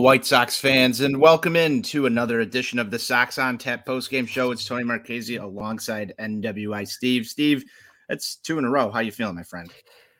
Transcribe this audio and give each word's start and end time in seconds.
White 0.00 0.24
Sox 0.24 0.58
fans, 0.58 1.02
and 1.02 1.20
welcome 1.20 1.56
in 1.56 1.82
to 1.82 2.06
another 2.06 2.40
edition 2.40 2.78
of 2.78 2.90
the 2.90 2.98
Sox 2.98 3.38
on 3.38 3.58
Tap 3.58 3.84
postgame 3.84 4.26
show. 4.26 4.50
It's 4.50 4.64
Tony 4.64 4.82
Marchese 4.82 5.36
alongside 5.36 6.14
NWI 6.18 6.88
Steve. 6.88 7.26
Steve, 7.26 7.64
it's 8.08 8.36
two 8.36 8.58
in 8.58 8.64
a 8.64 8.70
row. 8.70 8.90
How 8.90 9.00
you 9.00 9.12
feeling, 9.12 9.34
my 9.34 9.42
friend? 9.42 9.70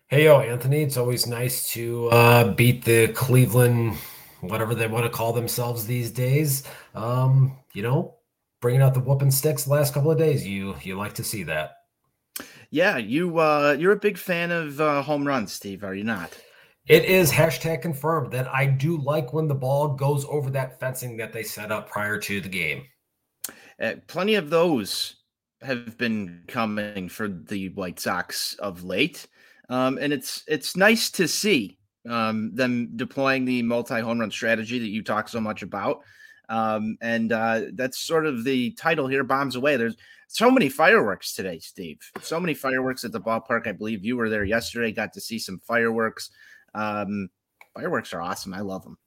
Hey, 0.08 0.24
yo, 0.24 0.40
Anthony. 0.40 0.82
It's 0.82 0.98
always 0.98 1.26
nice 1.26 1.70
to 1.72 2.08
uh, 2.10 2.52
beat 2.52 2.84
the 2.84 3.08
Cleveland, 3.08 3.96
whatever 4.42 4.74
they 4.74 4.86
want 4.86 5.04
to 5.04 5.10
call 5.10 5.32
themselves 5.32 5.86
these 5.86 6.10
days. 6.10 6.62
Um, 6.94 7.56
you 7.72 7.82
know, 7.82 8.16
bringing 8.60 8.82
out 8.82 8.92
the 8.92 9.00
whooping 9.00 9.30
sticks 9.30 9.64
the 9.64 9.70
last 9.70 9.94
couple 9.94 10.10
of 10.10 10.18
days. 10.18 10.46
You 10.46 10.76
you 10.82 10.96
like 10.96 11.14
to 11.14 11.24
see 11.24 11.44
that? 11.44 11.76
Yeah, 12.68 12.98
you 12.98 13.38
uh, 13.38 13.76
you're 13.78 13.92
a 13.92 13.96
big 13.96 14.18
fan 14.18 14.50
of 14.50 14.78
uh, 14.78 15.00
home 15.02 15.26
runs, 15.26 15.54
Steve. 15.54 15.84
Are 15.84 15.94
you 15.94 16.04
not? 16.04 16.36
It 16.86 17.04
is 17.04 17.30
hashtag 17.30 17.82
confirmed 17.82 18.32
that 18.32 18.48
I 18.48 18.66
do 18.66 18.96
like 18.96 19.32
when 19.32 19.46
the 19.46 19.54
ball 19.54 19.88
goes 19.88 20.24
over 20.28 20.50
that 20.50 20.80
fencing 20.80 21.16
that 21.18 21.32
they 21.32 21.42
set 21.42 21.70
up 21.70 21.88
prior 21.88 22.18
to 22.18 22.40
the 22.40 22.48
game. 22.48 22.84
Uh, 23.80 23.94
plenty 24.06 24.34
of 24.34 24.50
those 24.50 25.16
have 25.62 25.96
been 25.98 26.42
coming 26.48 27.08
for 27.08 27.28
the 27.28 27.68
White 27.70 28.00
Sox 28.00 28.54
of 28.54 28.82
late, 28.82 29.26
um, 29.68 29.98
and 30.00 30.12
it's 30.12 30.42
it's 30.48 30.76
nice 30.76 31.10
to 31.12 31.28
see 31.28 31.78
um, 32.08 32.54
them 32.54 32.90
deploying 32.96 33.44
the 33.44 33.62
multi 33.62 34.00
home 34.00 34.20
run 34.20 34.30
strategy 34.30 34.78
that 34.78 34.88
you 34.88 35.02
talk 35.02 35.28
so 35.28 35.40
much 35.40 35.62
about. 35.62 36.00
Um, 36.48 36.98
and 37.00 37.30
uh, 37.30 37.62
that's 37.74 37.98
sort 37.98 38.26
of 38.26 38.42
the 38.42 38.72
title 38.72 39.06
here. 39.06 39.22
Bombs 39.22 39.54
away. 39.54 39.76
There's 39.76 39.96
so 40.26 40.50
many 40.50 40.68
fireworks 40.68 41.34
today, 41.34 41.60
Steve. 41.60 41.98
So 42.20 42.40
many 42.40 42.54
fireworks 42.54 43.04
at 43.04 43.12
the 43.12 43.20
ballpark. 43.20 43.66
I 43.66 43.72
believe 43.72 44.04
you 44.04 44.16
were 44.16 44.28
there 44.28 44.44
yesterday. 44.44 44.92
Got 44.92 45.12
to 45.12 45.20
see 45.20 45.38
some 45.38 45.60
fireworks. 45.60 46.30
Um, 46.74 47.28
fireworks 47.74 48.12
are 48.12 48.20
awesome. 48.20 48.54
I 48.54 48.60
love 48.60 48.82
them. 48.82 48.98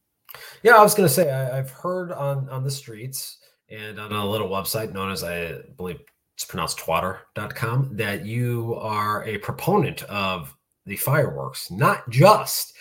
Yeah, 0.63 0.75
I 0.75 0.81
was 0.81 0.95
going 0.95 1.07
to 1.07 1.13
say 1.13 1.31
I, 1.31 1.55
have 1.55 1.69
heard 1.69 2.11
on 2.11 2.49
on 2.49 2.63
the 2.63 2.71
streets 2.71 3.37
and 3.69 3.99
on 3.99 4.11
a 4.11 4.25
little 4.25 4.49
website 4.49 4.91
known 4.91 5.11
as 5.11 5.23
I 5.23 5.59
believe 5.77 5.99
it's 6.35 6.45
pronounced 6.45 6.79
twatter.com 6.79 7.95
that 7.97 8.25
you 8.25 8.75
are 8.75 9.23
a 9.25 9.37
proponent 9.37 10.03
of 10.03 10.55
the 10.85 10.95
fireworks, 10.97 11.69
not 11.69 12.09
just 12.09 12.73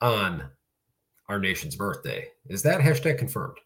on 0.00 0.48
our 1.28 1.38
nation's 1.38 1.74
birthday. 1.74 2.28
Is 2.48 2.62
that 2.62 2.80
hashtag 2.80 3.18
confirmed? 3.18 3.58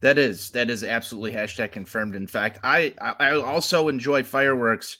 That 0.00 0.18
is 0.18 0.50
that 0.50 0.70
is 0.70 0.82
absolutely 0.82 1.32
hashtag 1.32 1.72
confirmed. 1.72 2.16
In 2.16 2.26
fact, 2.26 2.58
I 2.64 2.94
I 3.00 3.34
also 3.34 3.88
enjoy 3.88 4.22
fireworks 4.22 4.98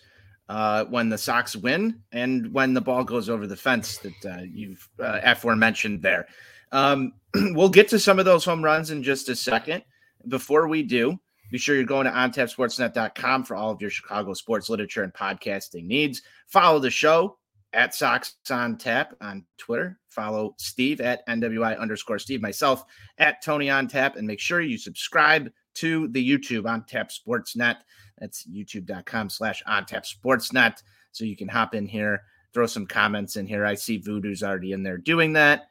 uh, 0.48 0.84
when 0.86 1.08
the 1.08 1.18
Sox 1.18 1.56
win 1.56 2.00
and 2.12 2.52
when 2.52 2.74
the 2.74 2.80
ball 2.80 3.04
goes 3.04 3.28
over 3.28 3.46
the 3.46 3.56
fence 3.56 3.98
that 3.98 4.26
uh, 4.26 4.42
you've 4.42 4.88
uh, 4.98 5.20
aforementioned 5.22 6.02
there. 6.02 6.26
Um, 6.72 7.12
we'll 7.34 7.68
get 7.68 7.88
to 7.88 7.98
some 7.98 8.18
of 8.18 8.24
those 8.24 8.44
home 8.44 8.62
runs 8.62 8.90
in 8.90 9.02
just 9.02 9.28
a 9.28 9.36
second. 9.36 9.84
Before 10.28 10.68
we 10.68 10.82
do, 10.82 11.18
be 11.50 11.58
sure 11.58 11.74
you're 11.74 11.84
going 11.84 12.06
to 12.06 12.12
ontapsportsnet.com 12.12 13.44
for 13.44 13.56
all 13.56 13.70
of 13.70 13.80
your 13.80 13.90
Chicago 13.90 14.32
sports 14.34 14.70
literature 14.70 15.02
and 15.02 15.12
podcasting 15.12 15.84
needs. 15.84 16.22
Follow 16.46 16.78
the 16.78 16.90
show 16.90 17.38
at 17.72 17.94
Sox 17.94 18.36
on 18.50 18.76
Tap 18.78 19.14
on 19.20 19.44
Twitter. 19.58 19.98
Follow 20.08 20.54
Steve 20.58 21.00
at 21.00 21.26
NWI 21.26 21.78
underscore 21.78 22.18
Steve, 22.18 22.42
myself 22.42 22.84
at 23.18 23.42
Tony 23.42 23.70
on 23.70 23.88
Tap, 23.88 24.16
and 24.16 24.26
make 24.26 24.40
sure 24.40 24.60
you 24.60 24.78
subscribe 24.78 25.50
to 25.74 26.08
the 26.08 26.26
YouTube 26.26 26.66
on 26.66 26.84
Tap 26.84 27.10
Sportsnet. 27.10 27.76
That's 28.22 28.46
youtube.com 28.46 29.30
slash 29.30 29.64
on 29.66 29.84
tap 29.84 30.04
sportsnet. 30.04 30.80
So 31.10 31.24
you 31.24 31.36
can 31.36 31.48
hop 31.48 31.74
in 31.74 31.86
here, 31.86 32.22
throw 32.54 32.66
some 32.66 32.86
comments 32.86 33.34
in 33.34 33.48
here. 33.48 33.66
I 33.66 33.74
see 33.74 33.98
Voodoo's 33.98 34.44
already 34.44 34.70
in 34.70 34.84
there 34.84 34.96
doing 34.96 35.32
that. 35.32 35.64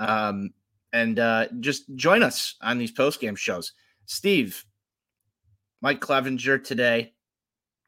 Um, 0.00 0.50
and 0.92 1.20
uh, 1.20 1.46
just 1.60 1.84
join 1.94 2.24
us 2.24 2.56
on 2.60 2.76
these 2.76 2.90
post 2.90 3.20
game 3.20 3.36
shows. 3.36 3.72
Steve, 4.06 4.64
Mike 5.80 6.00
Clevinger 6.00 6.62
today 6.62 7.14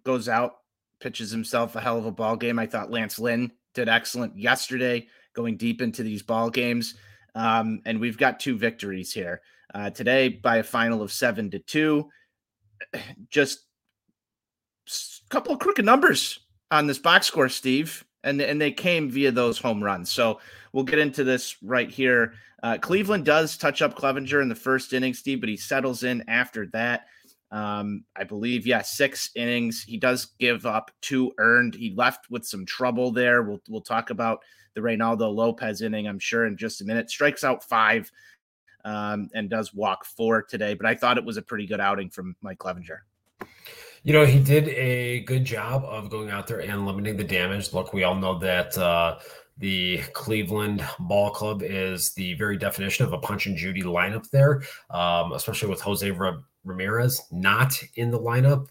goes 0.05 0.29
out, 0.29 0.59
pitches 1.01 1.33
himself 1.33 1.75
a 1.75 1.81
hell 1.81 1.99
of 1.99 2.07
a 2.07 2.13
ball 2.13 2.37
game. 2.37 2.61
I 2.61 2.67
thought 2.67 2.93
Lance 2.93 3.19
Lynn 3.19 3.51
did 3.75 3.89
excellent 3.89 4.39
yesterday, 4.39 5.09
going 5.35 5.57
deep 5.57 5.83
into 5.83 6.05
these 6.05 6.23
ball 6.23 6.51
games. 6.51 6.95
Um, 7.35 7.81
and 7.85 8.01
we've 8.01 8.17
got 8.17 8.39
two 8.39 8.57
victories 8.57 9.13
here 9.13 9.41
uh, 9.75 9.91
today 9.91 10.29
by 10.29 10.59
a 10.59 10.63
final 10.63 11.03
of 11.03 11.11
seven 11.11 11.51
to 11.51 11.59
two. 11.59 12.09
Just 13.29 13.65
couple 15.31 15.53
of 15.53 15.59
crooked 15.59 15.85
numbers 15.85 16.41
on 16.71 16.87
this 16.87 16.99
box 16.99 17.27
score, 17.27 17.49
Steve, 17.49 18.05
and 18.23 18.41
and 18.41 18.61
they 18.61 18.73
came 18.73 19.11
via 19.11 19.33
those 19.33 19.59
home 19.59 19.83
runs. 19.83 20.11
So 20.11 20.41
we'll 20.73 20.85
get 20.85 20.99
into 20.99 21.25
this 21.25 21.57
right 21.63 21.91
here. 21.91 22.35
Uh, 22.63 22.79
Cleveland 22.79 23.25
does 23.25 23.57
touch 23.57 23.83
up 23.83 23.97
Clevinger 23.97 24.41
in 24.41 24.49
the 24.49 24.55
first 24.55 24.93
inning, 24.93 25.13
Steve, 25.13 25.41
but 25.41 25.49
he 25.49 25.57
settles 25.57 26.03
in 26.03 26.25
after 26.29 26.67
that. 26.69 27.07
Um, 27.51 28.05
I 28.17 28.25
believe, 28.25 28.67
yeah, 28.67 28.83
six 28.83 29.31
innings. 29.37 29.83
He 29.83 29.99
does 29.99 30.27
give 30.39 30.67
up 30.67 30.91
two 31.01 31.33
earned. 31.39 31.75
He 31.75 31.95
left 31.95 32.31
with 32.31 32.45
some 32.45 32.67
trouble 32.67 33.13
there. 33.13 33.43
We'll 33.43 33.61
we'll 33.69 33.81
talk 33.81 34.11
about 34.11 34.41
the 34.75 34.81
Reynaldo 34.81 35.33
Lopez 35.33 35.83
inning, 35.83 36.09
I'm 36.09 36.19
sure, 36.19 36.47
in 36.47 36.57
just 36.57 36.81
a 36.81 36.85
minute. 36.85 37.11
Strikes 37.11 37.45
out 37.45 37.63
five 37.63 38.11
um, 38.85 39.29
and 39.35 39.49
does 39.49 39.73
walk 39.73 40.05
four 40.05 40.43
today, 40.43 40.75
but 40.75 40.87
I 40.87 40.95
thought 40.95 41.19
it 41.19 41.25
was 41.25 41.37
a 41.37 41.43
pretty 41.43 41.67
good 41.67 41.81
outing 41.81 42.11
from 42.11 42.37
Mike 42.43 42.59
Clevinger. 42.59 42.99
You 44.05 44.13
know, 44.13 44.27
he 44.27 44.39
did 44.39 44.69
a 44.69 45.21
good 45.21 45.47
job 45.47 45.83
of 45.85 46.11
going 46.11 46.29
out 46.29 46.47
there 46.47 46.61
and 46.61 46.87
limiting 46.87 47.17
the 47.17 47.25
damage. 47.25 47.73
Look, 47.73 47.95
we 47.95 48.05
all 48.05 48.15
know 48.15 48.39
that 48.39 48.77
uh, 48.77 49.19
the 49.57 50.03
Cleveland 50.13 50.87
Ball 50.99 51.31
Club 51.31 51.63
is 51.63 52.13
the 52.13 52.35
very 52.35 52.59
definition 52.59 53.07
of 53.07 53.15
a 53.15 53.19
punch 53.19 53.47
and 53.47 53.57
Judy 53.57 53.83
lineup 53.83 54.29
there, 54.29 54.63
um, 54.91 55.33
especially 55.33 55.71
with 55.71 55.81
Jose 55.81 56.13
Ramirez 56.65 57.23
not 57.33 57.83
in 57.97 58.11
the 58.11 58.19
lineup, 58.19 58.67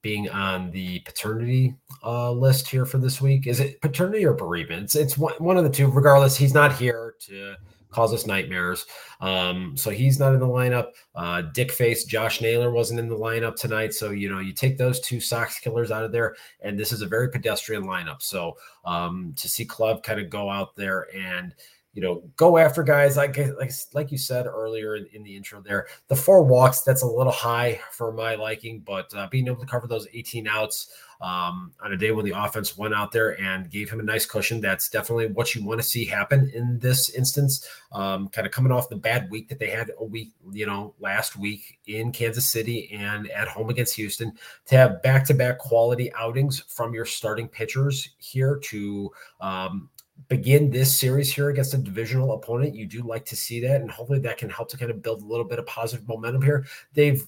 being 0.00 0.30
on 0.30 0.70
the 0.70 1.00
paternity 1.00 1.74
uh, 2.02 2.32
list 2.32 2.66
here 2.66 2.86
for 2.86 2.96
this 2.96 3.20
week. 3.20 3.46
Is 3.46 3.60
it 3.60 3.82
paternity 3.82 4.24
or 4.24 4.32
bereavement? 4.32 4.84
It's, 4.84 4.96
it's 4.96 5.18
one, 5.18 5.34
one 5.34 5.58
of 5.58 5.64
the 5.64 5.70
two. 5.70 5.90
Regardless, 5.90 6.38
he's 6.38 6.54
not 6.54 6.72
here 6.72 7.16
to 7.26 7.54
cause 7.90 8.14
us 8.14 8.26
nightmares. 8.26 8.86
Um, 9.20 9.76
so 9.76 9.90
he's 9.90 10.18
not 10.18 10.34
in 10.34 10.40
the 10.40 10.46
lineup. 10.46 10.92
Uh, 11.14 11.42
Dick 11.42 11.70
Face, 11.72 12.04
Josh 12.04 12.40
Naylor 12.40 12.70
wasn't 12.70 13.00
in 13.00 13.08
the 13.08 13.16
lineup 13.16 13.56
tonight. 13.56 13.94
So, 13.94 14.10
you 14.10 14.30
know, 14.30 14.38
you 14.38 14.52
take 14.52 14.78
those 14.78 15.00
two 15.00 15.20
Sox 15.20 15.58
killers 15.58 15.90
out 15.90 16.04
of 16.04 16.12
there, 16.12 16.36
and 16.60 16.78
this 16.78 16.92
is 16.92 17.02
a 17.02 17.06
very 17.06 17.30
pedestrian 17.30 17.84
lineup. 17.84 18.22
So 18.22 18.56
um, 18.84 19.34
to 19.36 19.48
see 19.48 19.64
Club 19.64 20.02
kind 20.02 20.20
of 20.20 20.30
go 20.30 20.48
out 20.48 20.76
there 20.76 21.06
and 21.14 21.54
you 21.92 22.02
know, 22.02 22.22
go 22.36 22.56
after 22.56 22.84
guys 22.84 23.16
like 23.16 23.36
like 23.58 23.72
like 23.94 24.12
you 24.12 24.18
said 24.18 24.46
earlier 24.46 24.94
in, 24.94 25.06
in, 25.12 25.24
the 25.24 25.36
intro 25.36 25.60
there. 25.60 25.88
The 26.06 26.14
four 26.14 26.44
walks 26.44 26.82
that's 26.82 27.02
a 27.02 27.06
little 27.06 27.32
high 27.32 27.80
for 27.90 28.12
my 28.12 28.36
liking, 28.36 28.80
but 28.80 29.12
uh, 29.14 29.26
being 29.28 29.48
able 29.48 29.60
to 29.60 29.66
cover 29.66 29.88
those 29.88 30.06
18 30.12 30.46
outs 30.46 30.92
um, 31.20 31.72
on 31.82 31.92
a 31.92 31.96
day 31.96 32.10
when 32.12 32.24
the 32.24 32.32
offense 32.36 32.78
went 32.78 32.94
out 32.94 33.12
there 33.12 33.40
and 33.40 33.70
gave 33.70 33.90
him 33.90 34.00
a 34.00 34.02
nice 34.02 34.24
cushion. 34.24 34.60
That's 34.60 34.88
definitely 34.88 35.28
what 35.28 35.54
you 35.54 35.64
want 35.64 35.80
to 35.80 35.86
see 35.86 36.04
happen 36.04 36.50
in 36.54 36.78
this 36.78 37.10
instance. 37.10 37.68
Um, 37.92 38.28
kind 38.28 38.46
of 38.46 38.52
coming 38.52 38.72
off 38.72 38.88
the 38.88 38.96
bad 38.96 39.30
week 39.30 39.48
that 39.48 39.58
they 39.58 39.70
had 39.70 39.90
a 39.98 40.04
week, 40.04 40.32
you 40.52 40.66
know, 40.66 40.94
last 40.98 41.36
week 41.36 41.78
in 41.86 42.12
Kansas 42.12 42.46
City 42.46 42.90
and 42.92 43.30
at 43.30 43.48
home 43.48 43.68
against 43.68 43.94
Houston, 43.96 44.32
to 44.66 44.76
have 44.76 45.02
back 45.02 45.24
to 45.26 45.34
back 45.34 45.58
quality 45.58 46.12
outings 46.14 46.60
from 46.60 46.94
your 46.94 47.04
starting 47.04 47.48
pitchers 47.48 48.10
here 48.18 48.58
to 48.64 49.10
um, 49.40 49.90
begin 50.28 50.70
this 50.70 50.96
series 50.96 51.32
here 51.32 51.50
against 51.50 51.74
a 51.74 51.78
divisional 51.78 52.32
opponent. 52.32 52.74
You 52.74 52.86
do 52.86 53.02
like 53.02 53.24
to 53.26 53.36
see 53.36 53.60
that, 53.60 53.80
and 53.80 53.90
hopefully 53.90 54.20
that 54.20 54.38
can 54.38 54.48
help 54.48 54.68
to 54.70 54.76
kind 54.76 54.90
of 54.90 55.02
build 55.02 55.22
a 55.22 55.26
little 55.26 55.44
bit 55.44 55.58
of 55.58 55.66
positive 55.66 56.06
momentum 56.08 56.42
here. 56.42 56.66
They've 56.94 57.26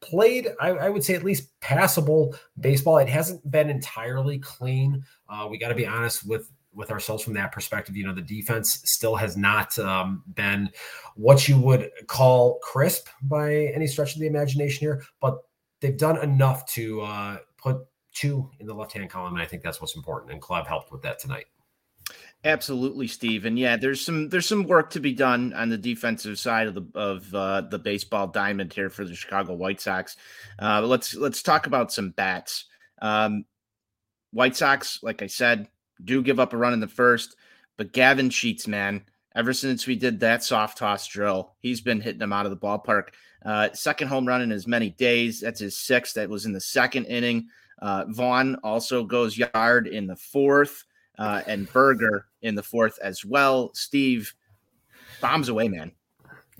played, 0.00 0.48
I, 0.60 0.70
I, 0.70 0.88
would 0.88 1.04
say, 1.04 1.14
at 1.14 1.24
least 1.24 1.48
passable 1.60 2.34
baseball. 2.60 2.98
It 2.98 3.08
hasn't 3.08 3.48
been 3.50 3.70
entirely 3.70 4.38
clean. 4.38 5.04
Uh, 5.28 5.48
we 5.50 5.58
got 5.58 5.68
to 5.68 5.74
be 5.74 5.86
honest 5.86 6.26
with 6.26 6.50
with 6.74 6.90
ourselves 6.90 7.24
from 7.24 7.34
that 7.34 7.50
perspective. 7.50 7.96
You 7.96 8.06
know, 8.06 8.14
the 8.14 8.22
defense 8.22 8.80
still 8.84 9.16
has 9.16 9.36
not 9.36 9.78
um, 9.78 10.22
been 10.34 10.70
what 11.16 11.48
you 11.48 11.58
would 11.58 11.90
call 12.06 12.60
crisp 12.60 13.08
by 13.22 13.72
any 13.74 13.86
stretch 13.86 14.14
of 14.14 14.20
the 14.20 14.26
imagination 14.26 14.80
here, 14.80 15.02
but 15.20 15.38
they've 15.80 15.96
done 15.96 16.22
enough 16.22 16.66
to 16.74 17.00
uh, 17.00 17.38
put 17.56 17.78
two 18.12 18.48
in 18.60 18.66
the 18.66 18.74
left 18.74 18.92
hand 18.92 19.10
column, 19.10 19.34
and 19.34 19.42
I 19.42 19.46
think 19.46 19.62
that's 19.62 19.80
what's 19.80 19.96
important. 19.96 20.32
And 20.32 20.40
Club 20.40 20.66
helped 20.66 20.92
with 20.92 21.02
that 21.02 21.18
tonight. 21.18 21.46
Absolutely, 22.44 23.08
Steve. 23.08 23.46
And 23.46 23.58
yeah, 23.58 23.76
there's 23.76 24.00
some 24.00 24.28
there's 24.28 24.46
some 24.46 24.64
work 24.64 24.90
to 24.90 25.00
be 25.00 25.12
done 25.12 25.52
on 25.54 25.70
the 25.70 25.76
defensive 25.76 26.38
side 26.38 26.68
of 26.68 26.74
the 26.74 26.86
of 26.94 27.34
uh, 27.34 27.62
the 27.62 27.80
baseball 27.80 28.28
diamond 28.28 28.72
here 28.72 28.90
for 28.90 29.04
the 29.04 29.14
Chicago 29.14 29.54
White 29.54 29.80
Sox. 29.80 30.16
Uh, 30.60 30.82
let's 30.82 31.14
let's 31.16 31.42
talk 31.42 31.66
about 31.66 31.92
some 31.92 32.10
bats. 32.10 32.66
Um, 33.02 33.44
White 34.30 34.54
Sox, 34.54 35.00
like 35.02 35.20
I 35.20 35.26
said, 35.26 35.68
do 36.04 36.22
give 36.22 36.38
up 36.38 36.52
a 36.52 36.56
run 36.56 36.72
in 36.72 36.80
the 36.80 36.86
first, 36.86 37.34
but 37.76 37.92
Gavin 37.92 38.30
Sheets, 38.30 38.68
man, 38.68 39.02
ever 39.34 39.52
since 39.52 39.86
we 39.86 39.96
did 39.96 40.20
that 40.20 40.44
soft 40.44 40.78
toss 40.78 41.08
drill, 41.08 41.56
he's 41.58 41.80
been 41.80 42.00
hitting 42.00 42.20
them 42.20 42.32
out 42.32 42.46
of 42.46 42.50
the 42.50 42.56
ballpark. 42.56 43.08
Uh, 43.44 43.70
second 43.72 44.08
home 44.08 44.26
run 44.26 44.42
in 44.42 44.52
as 44.52 44.66
many 44.66 44.90
days. 44.90 45.40
That's 45.40 45.60
his 45.60 45.76
sixth. 45.76 46.14
That 46.14 46.28
was 46.28 46.46
in 46.46 46.52
the 46.52 46.60
second 46.60 47.06
inning. 47.06 47.48
Uh, 47.80 48.04
Vaughn 48.08 48.56
also 48.62 49.02
goes 49.04 49.38
yard 49.38 49.88
in 49.88 50.06
the 50.06 50.16
fourth 50.16 50.84
uh, 51.18 51.42
and 51.46 51.70
Burger 51.72 52.26
in 52.42 52.54
the 52.54 52.62
fourth 52.62 52.98
as 53.02 53.24
well. 53.24 53.70
Steve, 53.74 54.34
bombs 55.20 55.48
away, 55.48 55.68
man. 55.68 55.92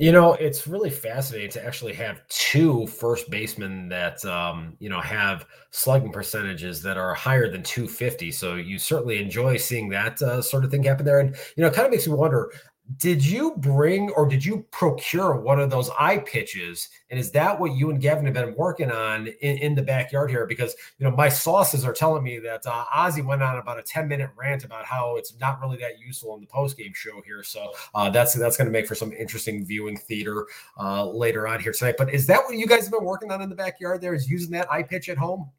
You 0.00 0.12
know, 0.12 0.34
it's 0.34 0.68
really 0.68 0.90
fascinating 0.90 1.50
to 1.50 1.66
actually 1.66 1.92
have 1.94 2.26
two 2.28 2.86
first 2.86 3.28
basemen 3.30 3.88
that 3.88 4.24
um, 4.24 4.76
you 4.78 4.88
know 4.88 5.00
have 5.00 5.46
slugging 5.70 6.12
percentages 6.12 6.80
that 6.82 6.96
are 6.96 7.14
higher 7.14 7.50
than 7.50 7.64
250. 7.64 8.30
So 8.30 8.54
you 8.54 8.78
certainly 8.78 9.20
enjoy 9.20 9.56
seeing 9.56 9.88
that 9.88 10.22
uh, 10.22 10.40
sort 10.40 10.64
of 10.64 10.70
thing 10.70 10.84
happen 10.84 11.04
there, 11.04 11.18
and 11.18 11.34
you 11.56 11.62
know, 11.62 11.66
it 11.66 11.74
kind 11.74 11.86
of 11.86 11.90
makes 11.90 12.06
me 12.06 12.14
wonder 12.14 12.52
did 12.96 13.24
you 13.24 13.54
bring 13.58 14.10
or 14.10 14.26
did 14.26 14.42
you 14.42 14.64
procure 14.70 15.36
one 15.36 15.60
of 15.60 15.68
those 15.68 15.90
eye 15.98 16.18
pitches? 16.18 16.88
And 17.10 17.20
is 17.20 17.30
that 17.32 17.58
what 17.60 17.72
you 17.72 17.90
and 17.90 18.00
gavin 18.00 18.24
have 18.24 18.34
been 18.34 18.54
working 18.54 18.90
on 18.90 19.26
in, 19.26 19.58
in 19.58 19.74
the 19.74 19.82
backyard 19.82 20.30
here? 20.30 20.46
Because 20.46 20.74
you 20.98 21.04
know 21.04 21.14
my 21.14 21.28
sauces 21.28 21.84
are 21.84 21.92
telling 21.92 22.24
me 22.24 22.38
that 22.38 22.66
uh, 22.66 22.86
Ozzie 22.94 23.20
went 23.20 23.42
on 23.42 23.58
about 23.58 23.78
a 23.78 23.82
10 23.82 24.08
minute 24.08 24.30
rant 24.36 24.64
about 24.64 24.86
how 24.86 25.16
it's 25.16 25.38
not 25.38 25.60
really 25.60 25.76
that 25.78 26.00
useful 26.00 26.34
in 26.34 26.40
the 26.40 26.46
post-game 26.46 26.92
show 26.94 27.20
here. 27.26 27.42
So 27.42 27.72
uh, 27.94 28.08
that's 28.08 28.32
that's 28.34 28.56
going 28.56 28.66
to 28.66 28.72
make 28.72 28.86
for 28.86 28.94
some 28.94 29.12
interesting 29.12 29.66
viewing 29.66 29.98
theater 29.98 30.46
uh, 30.80 31.06
later 31.06 31.46
on 31.46 31.60
here 31.60 31.72
tonight. 31.72 31.96
But 31.98 32.12
is 32.14 32.26
that 32.28 32.40
what 32.44 32.56
you 32.56 32.66
guys 32.66 32.84
have 32.84 32.92
been 32.92 33.04
working 33.04 33.30
on 33.30 33.42
in 33.42 33.50
the 33.50 33.56
backyard 33.56 34.00
there 34.00 34.14
is 34.14 34.30
using 34.30 34.50
that 34.52 34.70
eye 34.72 34.82
pitch 34.82 35.10
at 35.10 35.18
home? 35.18 35.50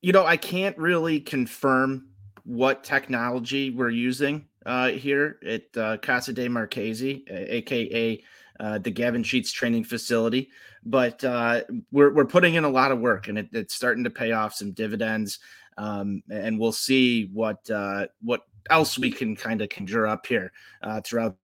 You 0.00 0.10
know 0.10 0.26
i 0.26 0.36
can't 0.36 0.76
really 0.78 1.20
confirm 1.20 2.08
what 2.42 2.82
technology 2.82 3.70
we're 3.70 3.88
using 3.88 4.48
uh, 4.66 4.88
here 4.88 5.38
at 5.46 5.76
uh, 5.76 5.96
Casa 5.98 6.32
de 6.32 6.48
Marchese, 6.48 7.24
aka 7.28 8.22
uh, 8.60 8.78
the 8.78 8.90
Gavin 8.90 9.22
Sheets 9.22 9.50
training 9.50 9.84
facility. 9.84 10.50
But 10.84 11.22
uh, 11.24 11.62
we're 11.90 12.12
we're 12.12 12.24
putting 12.24 12.54
in 12.54 12.64
a 12.64 12.70
lot 12.70 12.92
of 12.92 13.00
work, 13.00 13.28
and 13.28 13.38
it, 13.38 13.48
it's 13.52 13.74
starting 13.74 14.04
to 14.04 14.10
pay 14.10 14.32
off 14.32 14.54
some 14.54 14.72
dividends. 14.72 15.38
Um, 15.78 16.22
and 16.30 16.58
we'll 16.58 16.72
see 16.72 17.30
what 17.32 17.68
uh, 17.70 18.06
what 18.20 18.42
else 18.70 18.98
we 18.98 19.10
can 19.10 19.36
kind 19.36 19.62
of 19.62 19.68
conjure 19.68 20.06
up 20.06 20.26
here 20.26 20.52
uh, 20.82 21.00
throughout 21.00 21.36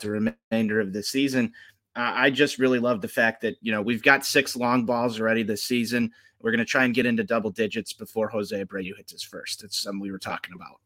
the 0.00 0.10
remainder 0.10 0.80
of 0.80 0.92
the 0.92 1.02
season. 1.02 1.52
I 1.98 2.28
just 2.28 2.58
really 2.58 2.78
love 2.78 3.00
the 3.00 3.08
fact 3.08 3.40
that 3.40 3.56
you 3.62 3.72
know 3.72 3.80
we've 3.80 4.02
got 4.02 4.26
six 4.26 4.54
long 4.54 4.84
balls 4.84 5.20
already 5.20 5.42
this 5.42 5.64
season. 5.64 6.12
We're 6.40 6.50
going 6.50 6.58
to 6.58 6.66
try 6.66 6.84
and 6.84 6.94
get 6.94 7.06
into 7.06 7.24
double 7.24 7.50
digits 7.50 7.94
before 7.94 8.28
Jose 8.28 8.64
Abreu 8.64 8.94
hits 8.96 9.12
his 9.12 9.22
first. 9.22 9.64
It's 9.64 9.80
something 9.80 10.00
we 10.00 10.12
were 10.12 10.18
talking 10.18 10.54
about 10.54 10.80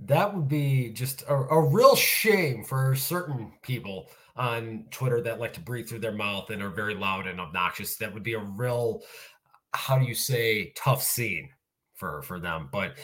that 0.00 0.34
would 0.34 0.48
be 0.48 0.90
just 0.90 1.22
a, 1.22 1.34
a, 1.34 1.60
real 1.60 1.96
shame 1.96 2.62
for 2.64 2.94
certain 2.94 3.52
people 3.62 4.08
on 4.36 4.84
Twitter 4.90 5.22
that 5.22 5.40
like 5.40 5.54
to 5.54 5.60
breathe 5.60 5.88
through 5.88 6.00
their 6.00 6.12
mouth 6.12 6.50
and 6.50 6.62
are 6.62 6.70
very 6.70 6.94
loud 6.94 7.26
and 7.26 7.40
obnoxious. 7.40 7.96
That 7.96 8.12
would 8.12 8.22
be 8.22 8.34
a 8.34 8.40
real, 8.40 9.02
how 9.72 9.98
do 9.98 10.04
you 10.04 10.14
say, 10.14 10.72
tough 10.76 11.02
scene 11.02 11.48
for 11.94 12.20
for 12.22 12.38
them. 12.38 12.68
But 12.70 12.96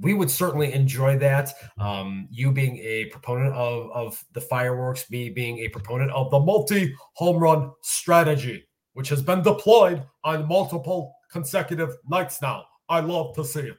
we 0.00 0.14
would 0.14 0.30
certainly 0.30 0.72
enjoy 0.72 1.18
that. 1.18 1.52
Um, 1.78 2.26
you 2.30 2.50
being 2.50 2.78
a 2.78 3.06
proponent 3.06 3.54
of 3.54 3.90
of 3.92 4.24
the 4.32 4.40
fireworks, 4.40 5.08
me 5.10 5.30
being 5.30 5.58
a 5.58 5.68
proponent 5.68 6.10
of 6.10 6.30
the 6.30 6.40
multi 6.40 6.94
home 7.14 7.38
run 7.38 7.70
strategy, 7.82 8.64
which 8.94 9.08
has 9.08 9.22
been 9.22 9.42
deployed 9.42 10.02
on 10.24 10.48
multiple 10.48 11.14
consecutive 11.30 11.94
nights 12.08 12.42
now. 12.42 12.64
I 12.88 13.00
love 13.00 13.36
to 13.36 13.44
see 13.44 13.60
it. 13.60 13.76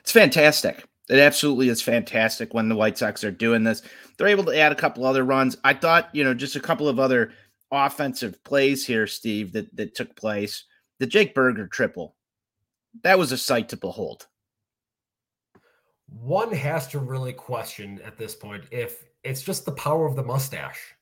It's 0.00 0.12
fantastic. 0.12 0.84
It 1.10 1.18
absolutely 1.18 1.68
is 1.68 1.82
fantastic 1.82 2.54
when 2.54 2.68
the 2.68 2.76
White 2.76 2.96
Sox 2.96 3.24
are 3.24 3.32
doing 3.32 3.64
this. 3.64 3.82
They're 4.16 4.28
able 4.28 4.44
to 4.44 4.56
add 4.56 4.70
a 4.70 4.76
couple 4.76 5.04
other 5.04 5.24
runs. 5.24 5.56
I 5.64 5.74
thought, 5.74 6.08
you 6.12 6.22
know, 6.22 6.34
just 6.34 6.54
a 6.54 6.60
couple 6.60 6.88
of 6.88 7.00
other 7.00 7.32
offensive 7.72 8.42
plays 8.44 8.86
here, 8.86 9.08
Steve, 9.08 9.52
that, 9.52 9.74
that 9.74 9.96
took 9.96 10.14
place. 10.14 10.64
The 11.00 11.08
Jake 11.08 11.34
Burger 11.34 11.66
triple, 11.66 12.14
that 13.02 13.18
was 13.18 13.32
a 13.32 13.38
sight 13.38 13.68
to 13.70 13.76
behold. 13.76 14.28
One 16.06 16.52
has 16.52 16.86
to 16.88 17.00
really 17.00 17.32
question 17.32 18.00
at 18.04 18.16
this 18.16 18.36
point 18.36 18.64
if 18.70 19.04
it's 19.24 19.42
just 19.42 19.64
the 19.64 19.72
power 19.72 20.06
of 20.06 20.14
the 20.14 20.22
mustache 20.22 20.94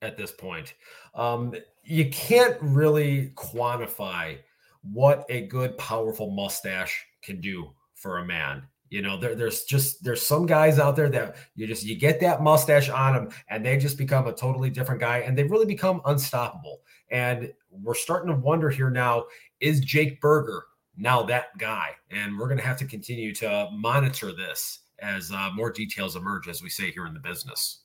at 0.00 0.16
this 0.16 0.32
point. 0.32 0.74
Um, 1.14 1.54
you 1.84 2.10
can't 2.10 2.56
really 2.60 3.32
quantify 3.36 4.38
what 4.82 5.24
a 5.28 5.46
good, 5.46 5.78
powerful 5.78 6.32
mustache 6.32 7.06
can 7.22 7.40
do 7.40 7.70
for 7.94 8.18
a 8.18 8.24
man. 8.24 8.64
You 8.92 9.00
know, 9.00 9.16
there, 9.16 9.34
there's 9.34 9.64
just 9.64 10.04
there's 10.04 10.20
some 10.20 10.44
guys 10.44 10.78
out 10.78 10.96
there 10.96 11.08
that 11.08 11.36
you 11.54 11.66
just 11.66 11.82
you 11.82 11.96
get 11.96 12.20
that 12.20 12.42
mustache 12.42 12.90
on 12.90 13.14
them 13.14 13.30
and 13.48 13.64
they 13.64 13.78
just 13.78 13.96
become 13.96 14.26
a 14.26 14.34
totally 14.34 14.68
different 14.68 15.00
guy 15.00 15.20
and 15.20 15.36
they 15.36 15.44
really 15.44 15.64
become 15.64 16.02
unstoppable. 16.04 16.82
And 17.10 17.50
we're 17.70 17.94
starting 17.94 18.30
to 18.30 18.38
wonder 18.38 18.68
here 18.68 18.90
now: 18.90 19.24
is 19.60 19.80
Jake 19.80 20.20
Burger 20.20 20.64
now 20.94 21.22
that 21.22 21.56
guy? 21.56 21.92
And 22.10 22.38
we're 22.38 22.48
going 22.48 22.58
to 22.58 22.66
have 22.66 22.76
to 22.80 22.84
continue 22.84 23.34
to 23.36 23.70
monitor 23.72 24.30
this 24.30 24.80
as 24.98 25.32
uh, 25.32 25.48
more 25.54 25.72
details 25.72 26.14
emerge, 26.14 26.46
as 26.46 26.62
we 26.62 26.68
say 26.68 26.90
here 26.90 27.06
in 27.06 27.14
the 27.14 27.20
business. 27.20 27.84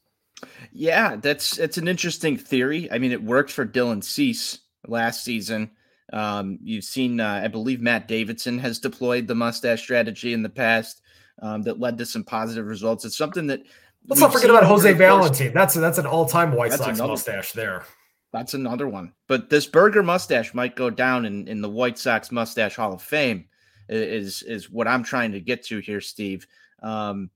Yeah, 0.73 1.15
that's 1.15 1.57
it's 1.57 1.77
an 1.77 1.87
interesting 1.87 2.35
theory. 2.35 2.91
I 2.91 2.97
mean, 2.97 3.13
it 3.13 3.23
worked 3.23 3.51
for 3.51 3.65
Dylan 3.65 4.03
Cease 4.03 4.59
last 4.85 5.23
season. 5.23 5.71
Um, 6.13 6.57
you've 6.63 6.83
seen, 6.83 7.19
uh, 7.19 7.41
I 7.43 7.47
believe 7.47 7.81
Matt 7.81 8.07
Davidson 8.07 8.57
has 8.59 8.79
deployed 8.79 9.27
the 9.27 9.35
mustache 9.35 9.81
strategy 9.81 10.33
in 10.33 10.41
the 10.41 10.49
past 10.49 11.01
um, 11.41 11.61
that 11.63 11.79
led 11.79 11.97
to 11.97 12.05
some 12.05 12.23
positive 12.23 12.65
results. 12.65 13.05
It's 13.05 13.17
something 13.17 13.47
that 13.47 13.63
let's 14.07 14.21
not 14.21 14.31
forget 14.31 14.49
about 14.49 14.63
Jose 14.63 14.91
Valentin. 14.93 15.53
That's 15.53 15.75
a, 15.75 15.79
that's 15.79 15.97
an 15.97 16.05
all 16.05 16.25
time 16.25 16.53
White 16.53 16.73
Sox 16.73 16.97
mustache 16.99 17.51
there. 17.51 17.85
That's 18.31 18.53
another 18.53 18.87
one. 18.87 19.13
But 19.27 19.49
this 19.49 19.65
burger 19.65 20.03
mustache 20.03 20.53
might 20.53 20.75
go 20.75 20.89
down 20.89 21.25
in, 21.25 21.47
in 21.47 21.61
the 21.61 21.69
White 21.69 21.97
Sox 21.97 22.31
mustache 22.31 22.75
Hall 22.75 22.93
of 22.93 23.01
Fame. 23.01 23.45
Is 23.89 24.43
is 24.43 24.69
what 24.69 24.87
I'm 24.87 25.03
trying 25.03 25.31
to 25.31 25.39
get 25.39 25.63
to 25.67 25.79
here, 25.79 26.01
Steve. 26.01 26.45
Um, 26.83 27.29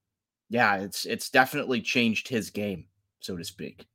yeah, 0.50 0.78
it's 0.82 1.06
it's 1.06 1.30
definitely 1.30 1.82
changed 1.82 2.28
his 2.28 2.50
game, 2.50 2.88
so 3.22 3.38
to 3.38 3.46
speak 3.46 3.86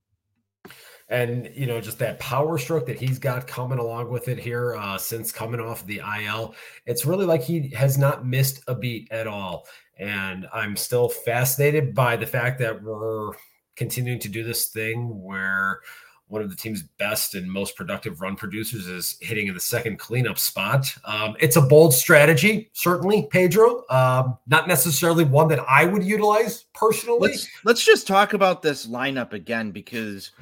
and 1.08 1.50
you 1.54 1.66
know 1.66 1.80
just 1.80 1.98
that 1.98 2.18
power 2.18 2.58
stroke 2.58 2.86
that 2.86 2.98
he's 2.98 3.18
got 3.18 3.46
coming 3.46 3.78
along 3.78 4.10
with 4.10 4.28
it 4.28 4.38
here 4.38 4.74
uh, 4.76 4.98
since 4.98 5.30
coming 5.32 5.60
off 5.60 5.86
the 5.86 6.02
IL. 6.20 6.54
It's 6.84 7.06
really 7.06 7.26
like 7.26 7.42
he 7.42 7.68
has 7.70 7.96
not 7.96 8.26
missed 8.26 8.62
a 8.66 8.74
beat 8.74 9.08
at 9.10 9.26
all, 9.26 9.66
and 9.98 10.46
I'm 10.52 10.76
still 10.76 11.08
fascinated 11.08 11.94
by 11.94 12.16
the 12.16 12.26
fact 12.26 12.58
that 12.60 12.82
we're 12.82 13.32
continuing 13.76 14.18
to 14.20 14.28
do 14.28 14.42
this 14.42 14.66
thing 14.68 15.22
where 15.22 15.80
one 16.28 16.42
of 16.42 16.50
the 16.50 16.56
team's 16.56 16.82
best 16.82 17.34
and 17.34 17.50
most 17.50 17.76
productive 17.76 18.20
run 18.20 18.34
producers 18.34 18.88
is 18.88 19.16
hitting 19.20 19.46
in 19.46 19.54
the 19.54 19.60
second 19.60 19.98
cleanup 19.98 20.38
spot. 20.38 20.92
Um, 21.04 21.36
it's 21.38 21.54
a 21.54 21.60
bold 21.60 21.94
strategy, 21.94 22.68
certainly, 22.72 23.28
Pedro. 23.30 23.84
Um, 23.90 24.36
not 24.48 24.66
necessarily 24.66 25.24
one 25.24 25.46
that 25.48 25.60
I 25.68 25.84
would 25.84 26.02
utilize 26.02 26.64
personally. 26.74 27.30
Let's, 27.30 27.48
let's 27.64 27.84
just 27.84 28.08
talk 28.08 28.32
about 28.32 28.60
this 28.60 28.86
lineup 28.86 29.34
again 29.34 29.70
because 29.70 30.32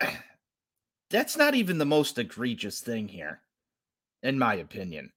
that's 1.10 1.36
not 1.36 1.54
even 1.54 1.78
the 1.78 1.84
most 1.84 2.18
egregious 2.18 2.80
thing 2.80 3.08
here, 3.08 3.40
in 4.22 4.38
my 4.38 4.54
opinion. 4.54 5.12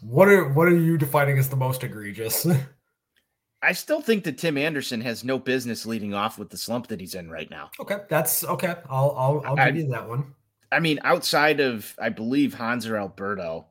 What 0.00 0.28
are 0.28 0.48
what 0.48 0.68
are 0.68 0.76
you 0.76 0.96
defining 0.96 1.38
as 1.38 1.48
the 1.48 1.56
most 1.56 1.82
egregious? 1.82 2.46
I 3.62 3.72
still 3.72 4.00
think 4.00 4.22
that 4.24 4.38
Tim 4.38 4.56
Anderson 4.56 5.00
has 5.00 5.24
no 5.24 5.38
business 5.38 5.84
leading 5.84 6.14
off 6.14 6.38
with 6.38 6.50
the 6.50 6.56
slump 6.56 6.86
that 6.88 7.00
he's 7.00 7.16
in 7.16 7.28
right 7.28 7.50
now. 7.50 7.70
Okay, 7.80 7.98
that's 8.08 8.44
okay. 8.44 8.76
I'll 8.88 9.14
I'll, 9.16 9.42
I'll 9.44 9.56
give 9.56 9.64
I, 9.64 9.68
you 9.70 9.88
that 9.88 10.08
one. 10.08 10.34
I 10.70 10.80
mean, 10.80 11.00
outside 11.02 11.60
of 11.60 11.94
I 11.98 12.10
believe 12.10 12.54
Hanser 12.54 12.98
Alberto 12.98 13.66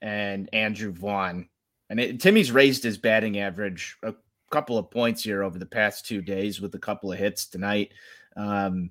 and 0.00 0.48
Andrew 0.52 0.92
Vaughn, 0.92 1.48
and 1.90 2.00
it, 2.00 2.20
Timmy's 2.20 2.52
raised 2.52 2.82
his 2.82 2.96
batting 2.96 3.38
average 3.38 3.98
a 4.02 4.14
couple 4.50 4.78
of 4.78 4.90
points 4.90 5.22
here 5.22 5.42
over 5.42 5.58
the 5.58 5.66
past 5.66 6.06
two 6.06 6.22
days 6.22 6.60
with 6.60 6.74
a 6.74 6.78
couple 6.78 7.12
of 7.12 7.18
hits 7.18 7.46
tonight. 7.46 7.92
Um, 8.38 8.90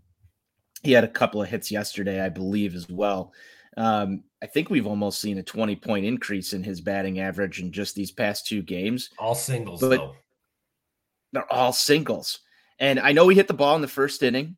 he 0.83 0.91
had 0.91 1.03
a 1.03 1.09
couple 1.09 1.41
of 1.41 1.49
hits 1.49 1.71
yesterday, 1.71 2.21
I 2.23 2.29
believe, 2.29 2.75
as 2.75 2.87
well. 2.87 3.33
Um, 3.77 4.23
I 4.41 4.45
think 4.45 4.69
we've 4.69 4.85
almost 4.85 5.19
seen 5.19 5.39
a 5.39 5.43
20 5.43 5.75
point 5.77 6.05
increase 6.05 6.53
in 6.53 6.63
his 6.63 6.81
batting 6.81 7.19
average 7.19 7.59
in 7.59 7.71
just 7.71 7.95
these 7.95 8.11
past 8.11 8.45
two 8.45 8.61
games. 8.61 9.09
All 9.17 9.33
singles, 9.33 9.81
but 9.81 9.97
though. 9.97 10.15
They're 11.33 11.51
all 11.51 11.73
singles. 11.73 12.39
And 12.79 12.99
I 12.99 13.11
know 13.11 13.27
he 13.27 13.35
hit 13.35 13.47
the 13.47 13.53
ball 13.53 13.75
in 13.75 13.81
the 13.81 13.87
first 13.87 14.21
inning 14.23 14.57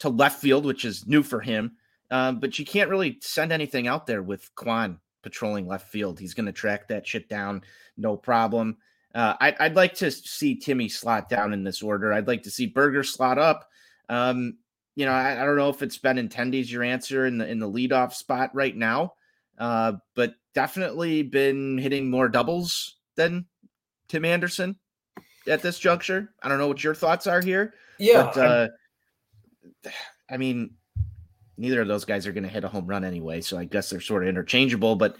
to 0.00 0.08
left 0.08 0.40
field, 0.40 0.64
which 0.66 0.84
is 0.84 1.06
new 1.06 1.22
for 1.22 1.40
him. 1.40 1.76
Um, 2.10 2.38
but 2.38 2.58
you 2.58 2.64
can't 2.64 2.90
really 2.90 3.18
send 3.22 3.52
anything 3.52 3.88
out 3.88 4.06
there 4.06 4.22
with 4.22 4.54
Kwan 4.54 5.00
patrolling 5.22 5.66
left 5.66 5.88
field. 5.88 6.20
He's 6.20 6.34
going 6.34 6.46
to 6.46 6.52
track 6.52 6.88
that 6.88 7.06
shit 7.06 7.28
down, 7.28 7.62
no 7.96 8.16
problem. 8.16 8.76
Uh, 9.14 9.34
I'd, 9.40 9.56
I'd 9.58 9.76
like 9.76 9.94
to 9.94 10.10
see 10.10 10.56
Timmy 10.56 10.88
slot 10.88 11.28
down 11.28 11.52
in 11.52 11.64
this 11.64 11.82
order. 11.82 12.12
I'd 12.12 12.28
like 12.28 12.42
to 12.42 12.50
see 12.50 12.66
Burger 12.66 13.02
slot 13.02 13.38
up. 13.38 13.68
Um, 14.08 14.58
you 14.96 15.06
know, 15.06 15.12
I, 15.12 15.40
I, 15.40 15.44
don't 15.44 15.56
know 15.56 15.70
if 15.70 15.82
it's 15.82 15.98
Benintendi's 15.98 16.70
your 16.70 16.82
answer 16.82 17.26
in 17.26 17.38
the 17.38 17.48
in 17.48 17.58
the 17.58 17.70
leadoff 17.70 18.12
spot 18.12 18.54
right 18.54 18.76
now, 18.76 19.14
uh, 19.58 19.94
but 20.14 20.34
definitely 20.54 21.22
been 21.22 21.78
hitting 21.78 22.10
more 22.10 22.28
doubles 22.28 22.96
than 23.16 23.46
Tim 24.08 24.24
Anderson 24.24 24.76
at 25.48 25.62
this 25.62 25.78
juncture. 25.78 26.32
I 26.42 26.48
don't 26.48 26.58
know 26.58 26.68
what 26.68 26.84
your 26.84 26.94
thoughts 26.94 27.26
are 27.26 27.40
here. 27.40 27.74
Yeah, 27.98 28.30
but, 28.34 28.38
uh, 28.38 28.68
I 30.30 30.36
mean, 30.36 30.74
neither 31.56 31.82
of 31.82 31.88
those 31.88 32.04
guys 32.04 32.26
are 32.26 32.32
going 32.32 32.44
to 32.44 32.48
hit 32.48 32.64
a 32.64 32.68
home 32.68 32.86
run 32.86 33.04
anyway, 33.04 33.40
so 33.40 33.58
I 33.58 33.64
guess 33.64 33.90
they're 33.90 34.00
sort 34.00 34.22
of 34.22 34.28
interchangeable. 34.28 34.96
But 34.96 35.16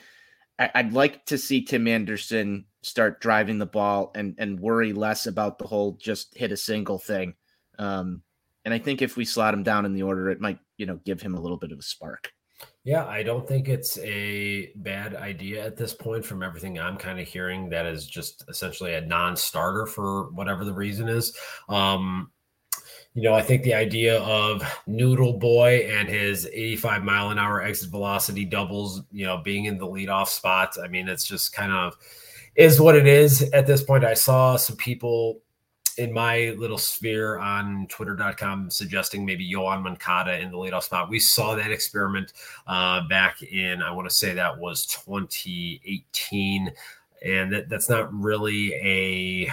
I, 0.59 0.83
would 0.83 0.93
like 0.93 1.27
to 1.27 1.39
see 1.39 1.65
Tim 1.65 1.89
Anderson 1.89 2.67
start 2.83 3.21
driving 3.21 3.59
the 3.59 3.67
ball 3.67 4.13
and 4.15 4.35
and 4.39 4.61
worry 4.61 4.93
less 4.93 5.27
about 5.27 5.59
the 5.59 5.67
whole 5.67 5.93
just 5.93 6.37
hit 6.37 6.53
a 6.53 6.57
single 6.57 6.99
thing. 6.99 7.35
Um, 7.79 8.23
And 8.65 8.73
I 8.73 8.79
think 8.79 9.03
if 9.03 9.17
we 9.17 9.25
slot 9.25 9.55
him 9.55 9.63
down 9.63 9.85
in 9.85 9.95
the 9.95 10.03
order, 10.03 10.31
it 10.31 10.41
might, 10.41 10.59
you 10.79 10.87
know, 10.87 10.99
give 11.05 11.21
him 11.21 11.35
a 11.35 11.41
little 11.41 11.59
bit 11.59 11.73
of 11.73 11.79
a 11.79 11.83
spark. 11.83 12.33
Yeah, 12.85 13.07
I 13.07 13.23
don't 13.23 13.47
think 13.47 13.69
it's 13.69 13.99
a 13.99 14.73
bad 14.77 15.15
idea 15.15 15.65
at 15.65 15.77
this 15.77 15.95
point 15.95 16.25
from 16.25 16.43
everything 16.43 16.79
I'm 16.79 16.97
kind 16.97 17.19
of 17.19 17.27
hearing 17.27 17.69
that 17.71 17.87
is 17.87 18.07
just 18.07 18.45
essentially 18.49 18.95
a 18.95 19.01
non-starter 19.01 19.87
for 19.87 20.31
whatever 20.31 20.65
the 20.65 20.73
reason 20.73 21.09
is. 21.09 21.37
Um, 21.69 22.31
you 23.15 23.23
know, 23.23 23.35
I 23.35 23.43
think 23.43 23.63
the 23.63 23.75
idea 23.75 24.21
of 24.21 24.63
Noodle 24.87 25.39
Boy 25.39 25.89
and 25.91 26.09
his 26.09 26.47
85 26.47 27.05
mile 27.05 27.31
an 27.31 27.39
hour 27.39 27.63
exit 27.63 27.91
velocity 27.91 28.45
doubles, 28.45 29.03
you 29.13 29.25
know, 29.25 29.39
being 29.39 29.67
in 29.67 29.79
the 29.79 29.87
leadoff 29.87 30.29
spot. 30.29 30.77
I 30.83 30.89
mean, 30.89 31.09
it's 31.09 31.27
just 31.27 31.53
kind 31.53 31.73
of 31.73 31.97
is 32.57 32.81
what 32.81 32.97
it 32.97 33.07
is 33.07 33.43
at 33.51 33.67
this 33.67 33.83
point. 33.83 34.05
I 34.05 34.15
saw 34.15 34.57
some 34.57 34.77
people 34.77 35.41
in 35.99 36.13
my 36.13 36.51
little 36.59 36.79
sphere 36.79 37.39
on 37.39 37.87
twitter.com 37.89 38.71
suggesting 38.71 39.25
maybe 39.25 39.51
Yoan 39.51 39.83
Moncada 39.83 40.39
in 40.39 40.51
the 40.51 40.57
leadoff 40.57 40.85
spot. 40.85 41.09
We 41.09 41.19
saw 41.19 41.55
that 41.55 41.71
experiment 41.71 42.33
uh, 42.67 43.07
back 43.09 43.43
in, 43.43 43.83
I 43.83 43.93
want 43.93 44.09
to 44.09 44.15
say 44.15 44.35
that 44.35 44.59
was 44.59 44.87
2018. 44.87 46.73
And 47.25 47.53
that, 47.53 47.69
that's 47.69 47.89
not 47.89 48.13
really 48.13 48.75
a 48.75 49.51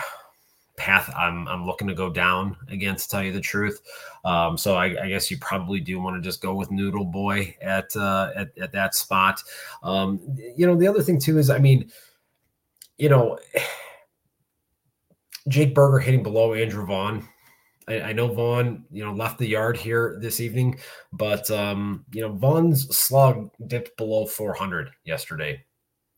path 0.77 1.13
I'm, 1.15 1.47
I'm 1.47 1.65
looking 1.65 1.87
to 1.87 1.93
go 1.93 2.09
down 2.09 2.57
again, 2.67 2.95
to 2.95 3.07
tell 3.07 3.23
you 3.23 3.31
the 3.31 3.39
truth. 3.39 3.81
Um, 4.25 4.57
so 4.57 4.75
I, 4.75 5.03
I, 5.03 5.09
guess 5.09 5.29
you 5.29 5.37
probably 5.37 5.79
do 5.79 5.99
want 5.99 6.15
to 6.15 6.27
just 6.27 6.41
go 6.41 6.53
with 6.53 6.71
Noodle 6.71 7.05
Boy 7.05 7.55
at, 7.61 7.95
uh, 7.95 8.31
at, 8.35 8.57
at 8.57 8.71
that 8.71 8.95
spot. 8.95 9.41
Um, 9.83 10.19
you 10.55 10.65
know, 10.65 10.75
the 10.75 10.87
other 10.87 11.01
thing 11.03 11.19
too 11.19 11.37
is, 11.37 11.49
I 11.49 11.59
mean, 11.59 11.91
you 12.97 13.09
know, 13.09 13.39
Jake 15.47 15.73
Burger 15.73 15.99
hitting 15.99 16.23
below 16.23 16.53
Andrew 16.53 16.85
Vaughn. 16.85 17.27
I, 17.87 18.01
I, 18.01 18.13
know 18.13 18.27
Vaughn, 18.27 18.85
you 18.91 19.03
know, 19.03 19.13
left 19.13 19.39
the 19.39 19.47
yard 19.47 19.75
here 19.75 20.17
this 20.21 20.39
evening, 20.39 20.79
but 21.11 21.49
um, 21.49 22.05
you 22.13 22.21
know, 22.21 22.31
Vaughn's 22.31 22.95
slug 22.95 23.49
dipped 23.67 23.97
below 23.97 24.25
400 24.25 24.89
yesterday. 25.03 25.63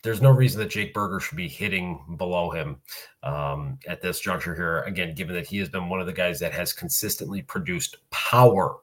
There's 0.04 0.22
no 0.22 0.32
reason 0.32 0.60
that 0.60 0.70
Jake 0.70 0.94
Burger 0.94 1.22
should 1.22 1.38
be 1.38 1.48
hitting 1.48 2.18
below 2.18 2.52
him 2.52 2.82
um, 3.24 3.80
at 3.88 4.02
this 4.02 4.20
juncture 4.20 4.54
here. 4.54 4.82
Again, 4.82 5.16
given 5.16 5.34
that 5.36 5.48
he 5.48 5.58
has 5.60 5.70
been 5.70 5.88
one 5.88 6.02
of 6.02 6.08
the 6.08 6.14
guys 6.14 6.40
that 6.42 6.52
has 6.52 6.74
consistently 6.74 7.42
produced 7.42 7.98
power 8.10 8.80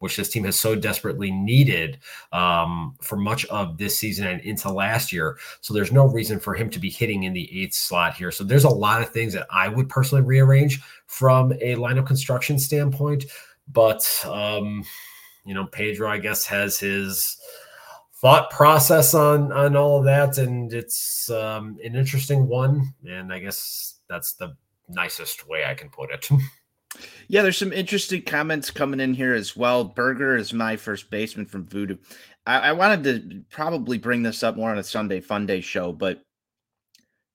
which 0.00 0.16
this 0.16 0.28
team 0.28 0.44
has 0.44 0.58
so 0.58 0.74
desperately 0.74 1.30
needed 1.30 1.98
um, 2.32 2.96
for 3.00 3.16
much 3.16 3.46
of 3.46 3.78
this 3.78 3.96
season 3.96 4.26
and 4.26 4.40
into 4.40 4.70
last 4.70 5.12
year. 5.12 5.38
So 5.60 5.72
there's 5.72 5.92
no 5.92 6.06
reason 6.06 6.40
for 6.40 6.54
him 6.54 6.68
to 6.70 6.78
be 6.78 6.90
hitting 6.90 7.22
in 7.22 7.32
the 7.32 7.62
eighth 7.62 7.74
slot 7.74 8.14
here. 8.14 8.30
So 8.30 8.42
there's 8.42 8.64
a 8.64 8.68
lot 8.68 9.00
of 9.00 9.10
things 9.10 9.32
that 9.34 9.46
I 9.50 9.68
would 9.68 9.88
personally 9.88 10.24
rearrange 10.24 10.80
from 11.06 11.52
a 11.52 11.76
lineup 11.76 12.06
construction 12.06 12.58
standpoint. 12.58 13.26
But, 13.72 14.04
um, 14.24 14.84
you 15.44 15.54
know, 15.54 15.66
Pedro, 15.66 16.10
I 16.10 16.18
guess, 16.18 16.44
has 16.46 16.78
his 16.78 17.36
thought 18.20 18.50
process 18.50 19.14
on 19.14 19.50
on 19.50 19.74
all 19.74 19.98
of 19.98 20.04
that 20.04 20.36
and 20.36 20.74
it's 20.74 21.30
um, 21.30 21.78
an 21.82 21.96
interesting 21.96 22.46
one 22.46 22.92
and 23.08 23.32
i 23.32 23.38
guess 23.38 24.00
that's 24.10 24.34
the 24.34 24.54
nicest 24.90 25.48
way 25.48 25.64
i 25.64 25.72
can 25.72 25.88
put 25.88 26.10
it 26.10 26.28
Yeah, 27.28 27.42
there's 27.42 27.56
some 27.56 27.72
interesting 27.72 28.22
comments 28.22 28.70
coming 28.70 29.00
in 29.00 29.14
here 29.14 29.34
as 29.34 29.56
well. 29.56 29.84
Burger 29.84 30.36
is 30.36 30.52
my 30.52 30.76
first 30.76 31.10
baseman 31.10 31.46
from 31.46 31.66
Voodoo. 31.66 31.96
I, 32.46 32.58
I 32.58 32.72
wanted 32.72 33.04
to 33.04 33.42
probably 33.50 33.98
bring 33.98 34.22
this 34.22 34.42
up 34.42 34.56
more 34.56 34.70
on 34.70 34.78
a 34.78 34.82
Sunday 34.82 35.20
Fun 35.20 35.46
Day 35.46 35.60
show, 35.60 35.92
but 35.92 36.22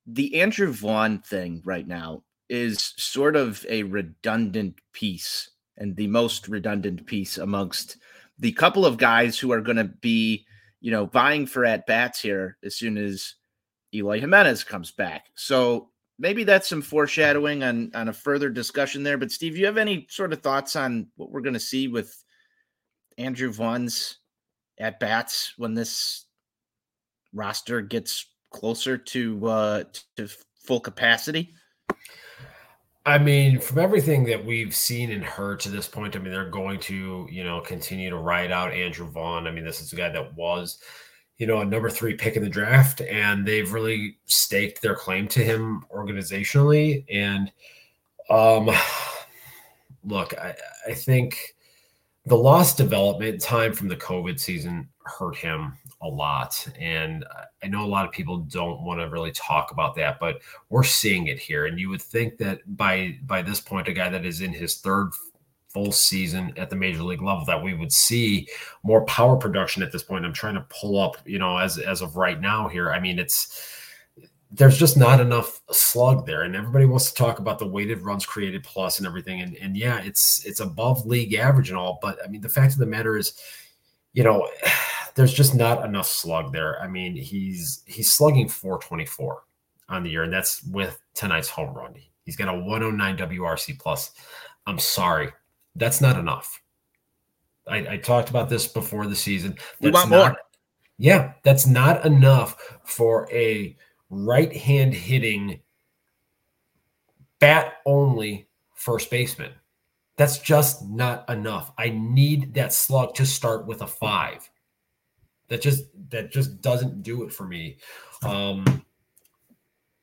the 0.06 0.42
Andrew 0.42 0.72
Vaughn 0.72 1.20
thing 1.20 1.62
right 1.66 1.88
now 1.88 2.24
is 2.50 2.94
sort 2.98 3.36
of 3.36 3.66
a 3.70 3.84
redundant 3.84 4.80
piece 4.94 5.50
and 5.78 5.96
the 5.96 6.08
most 6.08 6.48
redundant 6.48 7.06
piece 7.06 7.38
amongst 7.38 7.98
the 8.38 8.52
couple 8.52 8.86
of 8.86 8.98
guys 8.98 9.40
who 9.40 9.52
are 9.52 9.62
going 9.62 9.78
to 9.78 9.86
be, 9.86 10.46
you 10.82 10.92
know, 10.92 11.06
vying 11.06 11.46
for 11.46 11.66
at 11.66 11.88
bats 11.88 12.22
here 12.22 12.58
as 12.64 12.76
soon 12.76 12.98
as 12.98 13.36
Eloy 13.94 14.20
Jimenez 14.20 14.64
comes 14.64 14.92
back. 14.92 15.28
So 15.36 15.90
maybe 16.18 16.44
that's 16.44 16.70
some 16.70 16.82
foreshadowing 16.82 17.64
on 17.64 17.92
on 17.94 18.10
a 18.10 18.14
further 18.14 18.50
discussion 18.50 19.04
there. 19.04 19.18
But 19.18 19.32
Steve, 19.32 19.58
you 19.58 19.66
have 19.66 19.78
any 19.78 20.08
sort 20.10 20.34
of 20.34 20.42
thoughts 20.42 20.76
on 20.76 21.08
what 21.16 21.32
we're 21.32 21.42
going 21.42 21.54
to 21.54 21.60
see 21.60 21.88
with 21.88 22.24
Andrew 23.18 23.52
Vaughn's 23.52 24.18
at 24.80 25.00
bats 25.00 25.54
when 25.58 25.74
this 25.74 26.26
roster 27.34 27.82
gets 27.82 28.28
closer 28.52 28.98
to 28.98 29.48
uh, 29.48 29.84
to 30.18 30.28
full 30.66 30.80
capacity? 30.80 31.54
I 33.08 33.20
mean, 33.20 33.60
from 33.60 33.78
everything 33.78 34.24
that 34.26 34.44
we've 34.44 34.74
seen 34.74 35.12
and 35.12 35.24
heard 35.24 35.60
to 35.60 35.70
this 35.70 35.88
point, 35.88 36.16
I 36.16 36.20
mean, 36.20 36.34
they're 36.34 36.50
going 36.50 36.80
to, 36.82 37.28
you 37.30 37.44
know, 37.44 37.62
continue 37.62 38.10
to 38.10 38.18
ride 38.18 38.52
out 38.52 38.74
Andrew 38.74 39.08
Vaughn. 39.08 39.46
I 39.46 39.52
mean, 39.52 39.64
this 39.64 39.80
is 39.80 39.94
a 39.94 39.96
guy 39.96 40.10
that 40.10 40.36
was 40.36 40.80
you 41.38 41.48
know, 41.48 41.60
a 41.60 41.66
number 41.66 41.90
three 41.90 42.14
pick 42.14 42.36
in 42.36 42.44
the 42.44 42.50
draft, 42.50 43.02
and 43.02 43.46
they've 43.46 43.74
really 43.74 44.18
staked 44.26 44.82
their 44.82 44.96
claim 44.96 45.28
to 45.30 45.44
him 45.44 45.86
organizationally. 45.94 47.06
And 47.10 47.52
um, 48.30 48.70
look, 50.04 50.38
I, 50.38 50.56
I 50.88 50.94
think 50.94 51.56
the 52.26 52.38
lost 52.38 52.78
development 52.78 53.42
time 53.42 53.74
from 53.74 53.88
the 53.88 53.96
COVID 53.96 54.40
season 54.40 54.90
hurt 55.06 55.36
him 55.36 55.78
a 56.02 56.08
lot. 56.08 56.68
And 56.80 57.26
I 57.64 57.68
know 57.68 57.84
a 57.84 57.88
lot 57.88 58.06
of 58.06 58.12
people 58.12 58.38
don't 58.38 58.82
want 58.82 59.00
to 59.00 59.10
really 59.10 59.32
talk 59.32 59.72
about 59.72 59.96
that, 59.96 60.20
but 60.20 60.42
we're 60.70 60.84
seeing 60.84 61.28
it 61.28 61.38
here. 61.38 61.66
And 61.66 61.80
you 61.80 61.90
would 61.90 62.02
think 62.02 62.38
that 62.38 62.62
by 62.78 63.18
by 63.26 63.42
this 63.42 63.60
point, 63.60 63.88
a 63.88 63.94
guy 63.94 64.10
that 64.10 64.26
is 64.26 64.42
in 64.42 64.54
his 64.54 64.78
third 64.78 65.12
full 65.76 65.92
season 65.92 66.54
at 66.56 66.70
the 66.70 66.76
major 66.76 67.04
league 67.04 67.22
level 67.22 67.44
that 67.44 67.62
we 67.62 67.74
would 67.74 67.92
see 67.92 68.48
more 68.82 69.04
power 69.06 69.36
production 69.36 69.84
at 69.84 69.92
this 69.92 70.04
point. 70.04 70.24
I'm 70.24 70.32
trying 70.32 70.54
to 70.56 70.66
pull 70.70 70.98
up, 70.98 71.18
you 71.26 71.38
know, 71.38 71.58
as 71.58 71.78
as 71.78 72.02
of 72.02 72.16
right 72.16 72.40
now 72.40 72.70
here. 72.70 72.94
I 72.94 73.00
mean, 73.02 73.20
it's 73.20 74.02
there's 74.50 74.78
just 74.78 74.96
not 74.96 75.20
enough 75.20 75.62
slug 75.72 76.26
there, 76.26 76.44
and 76.44 76.56
everybody 76.56 76.86
wants 76.86 77.12
to 77.12 77.14
talk 77.14 77.40
about 77.40 77.60
the 77.60 77.68
weighted 77.68 78.04
runs 78.04 78.26
created 78.26 78.64
plus 78.64 79.00
and 79.00 79.06
everything. 79.06 79.42
And 79.42 79.58
and 79.58 79.76
yeah, 79.76 80.00
it's 80.02 80.46
it's 80.46 80.62
above 80.62 81.06
league 81.06 81.34
average 81.34 81.70
and 81.70 81.78
all, 81.78 82.00
but 82.02 82.18
I 82.24 82.30
mean, 82.30 82.40
the 82.40 82.48
fact 82.48 82.72
of 82.72 82.80
the 82.80 82.86
matter 82.86 83.18
is, 83.18 83.38
you 84.14 84.24
know, 84.24 84.50
there's 85.16 85.34
just 85.34 85.56
not 85.56 85.84
enough 85.84 86.08
slug 86.08 86.54
there. 86.54 86.82
I 86.82 86.88
mean, 86.88 87.18
he's 87.18 87.84
he's 87.86 88.14
slugging 88.14 88.48
424 88.48 89.44
on 89.90 90.04
the 90.04 90.10
year, 90.10 90.24
and 90.24 90.32
that's 90.32 90.64
with 90.64 90.98
tonight's 91.16 91.50
home 91.50 91.74
run. 91.74 91.96
He's 92.24 92.38
got 92.38 92.48
a 92.48 92.58
109 92.58 93.18
WRC 93.18 93.78
plus. 93.78 94.12
I'm 94.68 94.80
sorry, 94.80 95.32
that's 95.76 96.02
not 96.02 96.18
enough. 96.18 96.62
I, 97.68 97.78
I 97.94 97.98
talked 97.98 98.30
about 98.30 98.50
this 98.50 98.68
before 98.68 99.08
the 99.08 99.16
season. 99.16 99.56
That's 99.56 99.82
we 99.82 99.92
want 99.92 100.10
not, 100.10 100.28
more. 100.32 100.38
Yeah, 100.98 101.34
that's 101.44 101.68
not 101.68 102.06
enough 102.06 102.78
for 102.84 103.28
a 103.32 103.76
right 104.10 104.56
hand 104.56 104.94
hitting 104.94 105.60
bat 107.40 107.74
only 107.86 108.48
first 108.74 109.10
baseman. 109.10 109.52
That's 110.18 110.40
just 110.40 110.88
not 110.88 111.30
enough. 111.30 111.74
I 111.78 111.90
need 111.90 112.54
that 112.54 112.72
slug 112.72 113.16
to 113.16 113.26
start 113.26 113.68
with 113.68 113.82
a 113.82 113.88
five. 113.88 114.50
That 115.50 115.62
just 115.62 115.84
that 116.10 116.32
just 116.32 116.62
doesn't 116.62 117.04
do 117.04 117.24
it 117.24 117.34
for 117.34 117.46
me. 117.46 117.78
Um, 118.24 118.86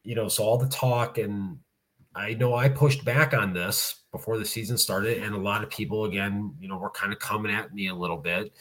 you 0.05 0.14
know, 0.14 0.29
so 0.29 0.45
all 0.45 0.59
the 0.59 0.69
talk 0.69 1.19
and 1.19 1.59
I 2.14 2.35
know 2.35 2.55
I 2.55 2.69
pushed 2.69 3.05
back 3.05 3.33
on 3.33 3.55
this 3.55 4.01
before 4.12 4.38
the 4.38 4.45
season 4.45 4.78
started, 4.78 5.23
and 5.23 5.35
a 5.35 5.38
lot 5.38 5.64
of 5.64 5.71
people, 5.71 6.04
again, 6.04 6.54
you 6.61 6.69
know, 6.69 6.76
were 6.76 6.90
kind 6.90 7.12
of 7.12 7.19
coming 7.19 7.52
at 7.52 7.75
me 7.75 7.88
a 7.88 7.95
little 7.95 8.19
bit. 8.19 8.52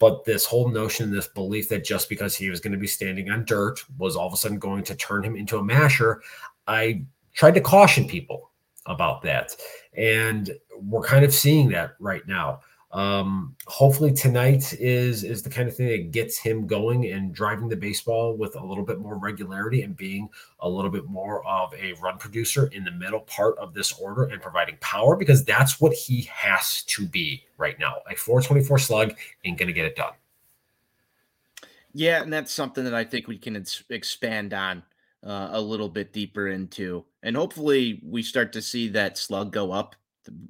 But 0.00 0.24
this 0.24 0.44
whole 0.44 0.68
notion, 0.68 1.10
this 1.10 1.28
belief 1.28 1.68
that 1.68 1.84
just 1.84 2.08
because 2.08 2.34
he 2.34 2.50
was 2.50 2.58
going 2.58 2.72
to 2.72 2.78
be 2.78 2.86
standing 2.86 3.30
on 3.30 3.44
dirt 3.44 3.84
was 3.98 4.16
all 4.16 4.26
of 4.26 4.32
a 4.32 4.36
sudden 4.36 4.58
going 4.58 4.82
to 4.84 4.94
turn 4.94 5.22
him 5.22 5.36
into 5.36 5.58
a 5.58 5.62
masher, 5.62 6.22
I 6.66 7.04
tried 7.34 7.54
to 7.54 7.60
caution 7.60 8.08
people 8.08 8.50
about 8.86 9.22
that. 9.22 9.54
And 9.94 10.50
we're 10.80 11.02
kind 11.02 11.24
of 11.24 11.34
seeing 11.34 11.68
that 11.68 11.92
right 12.00 12.26
now. 12.26 12.60
Um, 12.92 13.54
hopefully 13.68 14.12
tonight 14.12 14.72
is 14.80 15.22
is 15.22 15.42
the 15.42 15.50
kind 15.50 15.68
of 15.68 15.76
thing 15.76 15.86
that 15.88 16.10
gets 16.10 16.36
him 16.36 16.66
going 16.66 17.06
and 17.12 17.32
driving 17.32 17.68
the 17.68 17.76
baseball 17.76 18.36
with 18.36 18.56
a 18.56 18.64
little 18.64 18.84
bit 18.84 18.98
more 18.98 19.16
regularity 19.16 19.82
and 19.82 19.96
being 19.96 20.28
a 20.58 20.68
little 20.68 20.90
bit 20.90 21.04
more 21.04 21.46
of 21.46 21.72
a 21.74 21.92
run 22.02 22.18
producer 22.18 22.66
in 22.72 22.82
the 22.82 22.90
middle 22.90 23.20
part 23.20 23.56
of 23.58 23.74
this 23.74 23.92
order 23.92 24.24
and 24.24 24.42
providing 24.42 24.76
power 24.80 25.14
because 25.14 25.44
that's 25.44 25.80
what 25.80 25.92
he 25.92 26.22
has 26.22 26.82
to 26.82 27.06
be 27.06 27.44
right 27.58 27.78
now. 27.78 27.98
A 28.10 28.16
424 28.16 28.78
slug 28.78 29.14
ain't 29.44 29.56
gonna 29.56 29.72
get 29.72 29.84
it 29.84 29.94
done. 29.94 30.14
Yeah, 31.92 32.22
and 32.22 32.32
that's 32.32 32.52
something 32.52 32.82
that 32.82 32.94
I 32.94 33.04
think 33.04 33.28
we 33.28 33.38
can 33.38 33.64
expand 33.88 34.52
on 34.52 34.82
uh, 35.24 35.50
a 35.52 35.60
little 35.60 35.88
bit 35.88 36.12
deeper 36.12 36.48
into, 36.48 37.04
and 37.22 37.36
hopefully 37.36 38.00
we 38.04 38.24
start 38.24 38.52
to 38.54 38.62
see 38.62 38.88
that 38.88 39.16
slug 39.16 39.52
go 39.52 39.70
up 39.70 39.94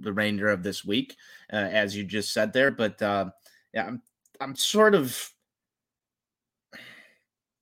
the 0.00 0.12
remainder 0.12 0.48
of 0.48 0.62
this 0.62 0.84
week, 0.84 1.16
uh, 1.52 1.56
as 1.56 1.96
you 1.96 2.04
just 2.04 2.32
said 2.32 2.52
there. 2.52 2.70
But 2.70 3.00
uh, 3.02 3.30
yeah, 3.74 3.86
I'm 3.86 4.02
I'm 4.40 4.56
sort 4.56 4.94
of 4.94 5.30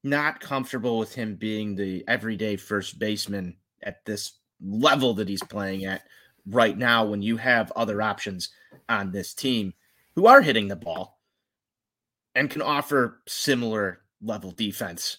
not 0.04 0.40
comfortable 0.40 0.98
with 0.98 1.14
him 1.14 1.34
being 1.36 1.74
the 1.74 2.04
everyday 2.06 2.56
first 2.56 2.98
baseman 2.98 3.56
at 3.82 4.04
this 4.04 4.38
level 4.60 5.14
that 5.14 5.28
he's 5.28 5.42
playing 5.42 5.84
at 5.84 6.02
right 6.46 6.76
now 6.76 7.04
when 7.04 7.22
you 7.22 7.36
have 7.36 7.72
other 7.72 8.00
options 8.00 8.50
on 8.88 9.10
this 9.10 9.34
team 9.34 9.74
who 10.14 10.26
are 10.26 10.40
hitting 10.40 10.68
the 10.68 10.76
ball 10.76 11.20
and 12.34 12.50
can 12.50 12.62
offer 12.62 13.20
similar 13.26 14.00
level 14.22 14.50
defense 14.52 15.18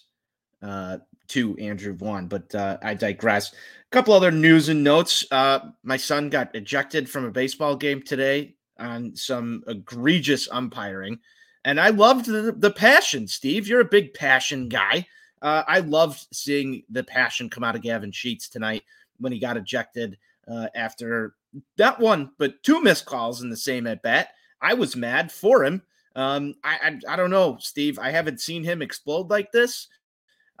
uh, 0.62 0.98
to 1.30 1.56
Andrew 1.58 1.94
Vaughn. 1.94 2.26
But 2.26 2.54
uh, 2.54 2.78
I 2.82 2.94
digress. 2.94 3.52
A 3.52 3.56
couple 3.90 4.14
other 4.14 4.30
news 4.30 4.68
and 4.68 4.84
notes. 4.84 5.24
Uh, 5.30 5.70
my 5.82 5.96
son 5.96 6.30
got 6.30 6.54
ejected 6.54 7.08
from 7.08 7.24
a 7.24 7.30
baseball 7.30 7.76
game 7.76 8.02
today 8.02 8.54
on 8.78 9.14
some 9.14 9.62
egregious 9.66 10.48
umpiring. 10.50 11.18
And 11.64 11.80
I 11.80 11.90
loved 11.90 12.26
the, 12.26 12.54
the 12.56 12.70
passion, 12.70 13.28
Steve. 13.28 13.68
You're 13.68 13.80
a 13.80 13.84
big 13.84 14.14
passion 14.14 14.68
guy. 14.68 15.06
Uh, 15.42 15.62
I 15.66 15.80
loved 15.80 16.26
seeing 16.32 16.82
the 16.90 17.04
passion 17.04 17.50
come 17.50 17.64
out 17.64 17.76
of 17.76 17.82
Gavin 17.82 18.12
Sheets 18.12 18.48
tonight 18.48 18.82
when 19.18 19.32
he 19.32 19.38
got 19.38 19.56
ejected 19.56 20.18
uh, 20.48 20.68
after 20.74 21.34
not 21.78 22.00
one, 22.00 22.30
but 22.38 22.62
two 22.62 22.80
missed 22.80 23.06
calls 23.06 23.42
in 23.42 23.50
the 23.50 23.56
same 23.56 23.86
at 23.86 24.02
bat. 24.02 24.30
I 24.60 24.74
was 24.74 24.96
mad 24.96 25.32
for 25.32 25.64
him. 25.64 25.82
Um, 26.16 26.54
I, 26.64 26.98
I, 27.08 27.12
I 27.14 27.16
don't 27.16 27.30
know, 27.30 27.56
Steve. 27.60 27.98
I 27.98 28.10
haven't 28.10 28.40
seen 28.40 28.64
him 28.64 28.82
explode 28.82 29.30
like 29.30 29.52
this 29.52 29.88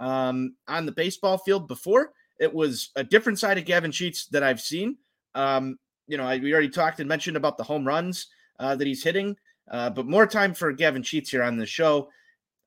um, 0.00 0.56
on 0.66 0.86
the 0.86 0.92
baseball 0.92 1.38
field 1.38 1.68
before. 1.68 2.12
It 2.40 2.52
was 2.52 2.90
a 2.96 3.04
different 3.04 3.38
side 3.38 3.58
of 3.58 3.66
Gavin 3.66 3.92
Sheets 3.92 4.26
that 4.28 4.42
I've 4.42 4.60
seen. 4.60 4.96
Um, 5.34 5.78
you 6.08 6.16
know, 6.16 6.24
I, 6.24 6.38
we 6.38 6.52
already 6.52 6.70
talked 6.70 6.98
and 6.98 7.08
mentioned 7.08 7.36
about 7.36 7.56
the 7.56 7.64
home 7.64 7.86
runs 7.86 8.26
uh, 8.58 8.74
that 8.74 8.86
he's 8.86 9.04
hitting, 9.04 9.36
uh, 9.70 9.90
but 9.90 10.06
more 10.06 10.26
time 10.26 10.54
for 10.54 10.72
Gavin 10.72 11.02
Sheets 11.02 11.30
here 11.30 11.42
on 11.42 11.58
the 11.58 11.66
show. 11.66 12.08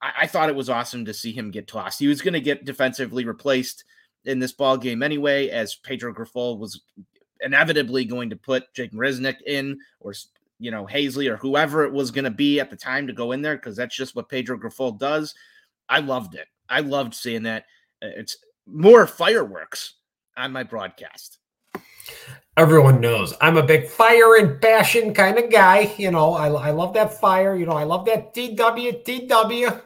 I, 0.01 0.11
I 0.21 0.27
thought 0.27 0.49
it 0.49 0.55
was 0.55 0.69
awesome 0.69 1.03
to 1.05 1.13
see 1.13 1.33
him 1.33 1.51
get 1.51 1.67
tossed. 1.67 1.99
He 1.99 2.07
was 2.07 2.21
going 2.21 2.35
to 2.35 2.39
get 2.39 2.65
defensively 2.65 3.25
replaced 3.25 3.83
in 4.25 4.39
this 4.39 4.53
ball 4.53 4.77
game 4.77 5.03
anyway, 5.03 5.49
as 5.49 5.75
Pedro 5.75 6.13
Grifol 6.13 6.57
was 6.57 6.81
inevitably 7.41 8.05
going 8.05 8.29
to 8.29 8.35
put 8.35 8.73
Jake 8.73 8.93
Marisnick 8.93 9.41
in, 9.45 9.79
or 9.99 10.13
you 10.59 10.71
know 10.71 10.85
Haseley 10.85 11.29
or 11.29 11.37
whoever 11.37 11.83
it 11.83 11.91
was 11.91 12.11
going 12.11 12.23
to 12.23 12.31
be 12.31 12.59
at 12.59 12.69
the 12.69 12.77
time 12.77 13.07
to 13.07 13.13
go 13.13 13.31
in 13.31 13.41
there 13.41 13.55
because 13.55 13.75
that's 13.75 13.95
just 13.95 14.15
what 14.15 14.29
Pedro 14.29 14.57
Grifol 14.57 14.97
does. 14.97 15.33
I 15.89 15.99
loved 15.99 16.35
it. 16.35 16.47
I 16.69 16.81
loved 16.81 17.13
seeing 17.13 17.43
that. 17.43 17.65
Uh, 18.01 18.09
it's 18.15 18.37
more 18.65 19.07
fireworks 19.07 19.95
on 20.37 20.51
my 20.51 20.63
broadcast. 20.63 21.39
Everyone 22.55 23.01
knows 23.01 23.33
I'm 23.41 23.57
a 23.57 23.63
big 23.63 23.87
fire 23.87 24.35
and 24.35 24.61
passion 24.61 25.13
kind 25.13 25.39
of 25.39 25.51
guy. 25.51 25.93
You 25.97 26.11
know, 26.11 26.33
I, 26.33 26.47
I 26.49 26.71
love 26.71 26.93
that 26.93 27.19
fire. 27.19 27.55
You 27.55 27.65
know, 27.65 27.73
I 27.73 27.83
love 27.83 28.05
that 28.05 28.33
DW, 28.35 29.03
DW. 29.03 29.81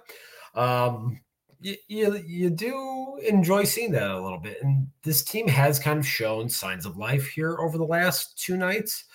Um, 0.54 1.20
you, 1.62 1.76
you, 1.88 2.24
you 2.26 2.50
do 2.50 3.20
enjoy 3.24 3.63
seeing 3.63 3.92
that 3.92 4.10
a 4.10 4.22
little 4.22 4.40
bit. 4.40 4.58
And 4.62 4.88
this 5.04 5.24
team 5.24 5.48
has 5.48 5.80
kind 5.80 6.00
of 6.00 6.06
shown 6.06 6.50
signs 6.50 6.86
of 6.86 6.98
life 6.98 7.28
here 7.28 7.58
over 7.60 7.78
the 7.78 7.86
last 7.86 8.38
two 8.38 8.58
nights. 8.58 9.06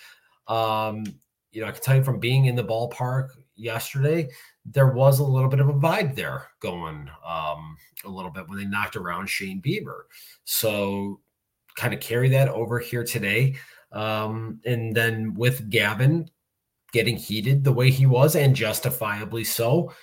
Um, 0.47 1.03
you 1.51 1.61
know, 1.61 1.67
I 1.67 1.71
can 1.71 1.81
tell 1.81 1.95
you 1.95 2.03
from 2.03 2.19
being 2.19 2.45
in 2.45 2.55
the 2.55 2.63
ballpark 2.63 3.29
yesterday, 3.55 4.29
there 4.65 4.87
was 4.87 5.19
a 5.19 5.23
little 5.23 5.49
bit 5.49 5.59
of 5.59 5.69
a 5.69 5.73
vibe 5.73 6.15
there 6.15 6.47
going 6.59 7.09
um, 7.25 7.77
a 8.05 8.09
little 8.09 8.31
bit 8.31 8.47
when 8.47 8.57
they 8.57 8.65
knocked 8.65 8.95
around 8.95 9.27
Shane 9.27 9.61
Bieber. 9.61 10.03
So 10.45 11.19
kind 11.75 11.93
of 11.93 11.99
carry 11.99 12.29
that 12.29 12.49
over 12.49 12.79
here 12.79 13.03
today. 13.03 13.55
Um, 13.91 14.59
and 14.65 14.95
then 14.95 15.33
with 15.33 15.69
Gavin 15.69 16.29
getting 16.91 17.17
heated 17.17 17.63
the 17.63 17.73
way 17.73 17.89
he 17.91 18.05
was 18.05 18.35
and 18.35 18.55
justifiably 18.55 19.43
so, 19.43 19.93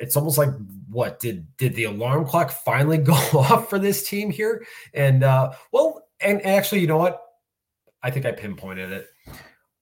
it's 0.00 0.16
almost 0.16 0.38
like 0.38 0.50
what 0.88 1.18
did 1.18 1.44
did 1.56 1.74
the 1.74 1.84
alarm 1.84 2.24
clock 2.24 2.50
finally 2.50 2.98
go 2.98 3.14
off 3.14 3.68
for 3.68 3.78
this 3.78 4.08
team 4.08 4.30
here? 4.30 4.64
And 4.94 5.24
uh, 5.24 5.52
well, 5.72 6.06
and 6.20 6.44
actually, 6.46 6.80
you 6.80 6.86
know 6.86 6.98
what? 6.98 7.20
I 8.02 8.10
think 8.10 8.26
I 8.26 8.32
pinpointed 8.32 8.92
it. 8.92 9.08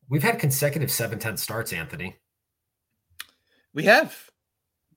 We've 0.09 0.22
had 0.22 0.38
consecutive 0.38 0.88
7-10 0.88 1.38
starts, 1.38 1.72
Anthony. 1.72 2.16
We 3.76 3.84
have. 3.84 4.18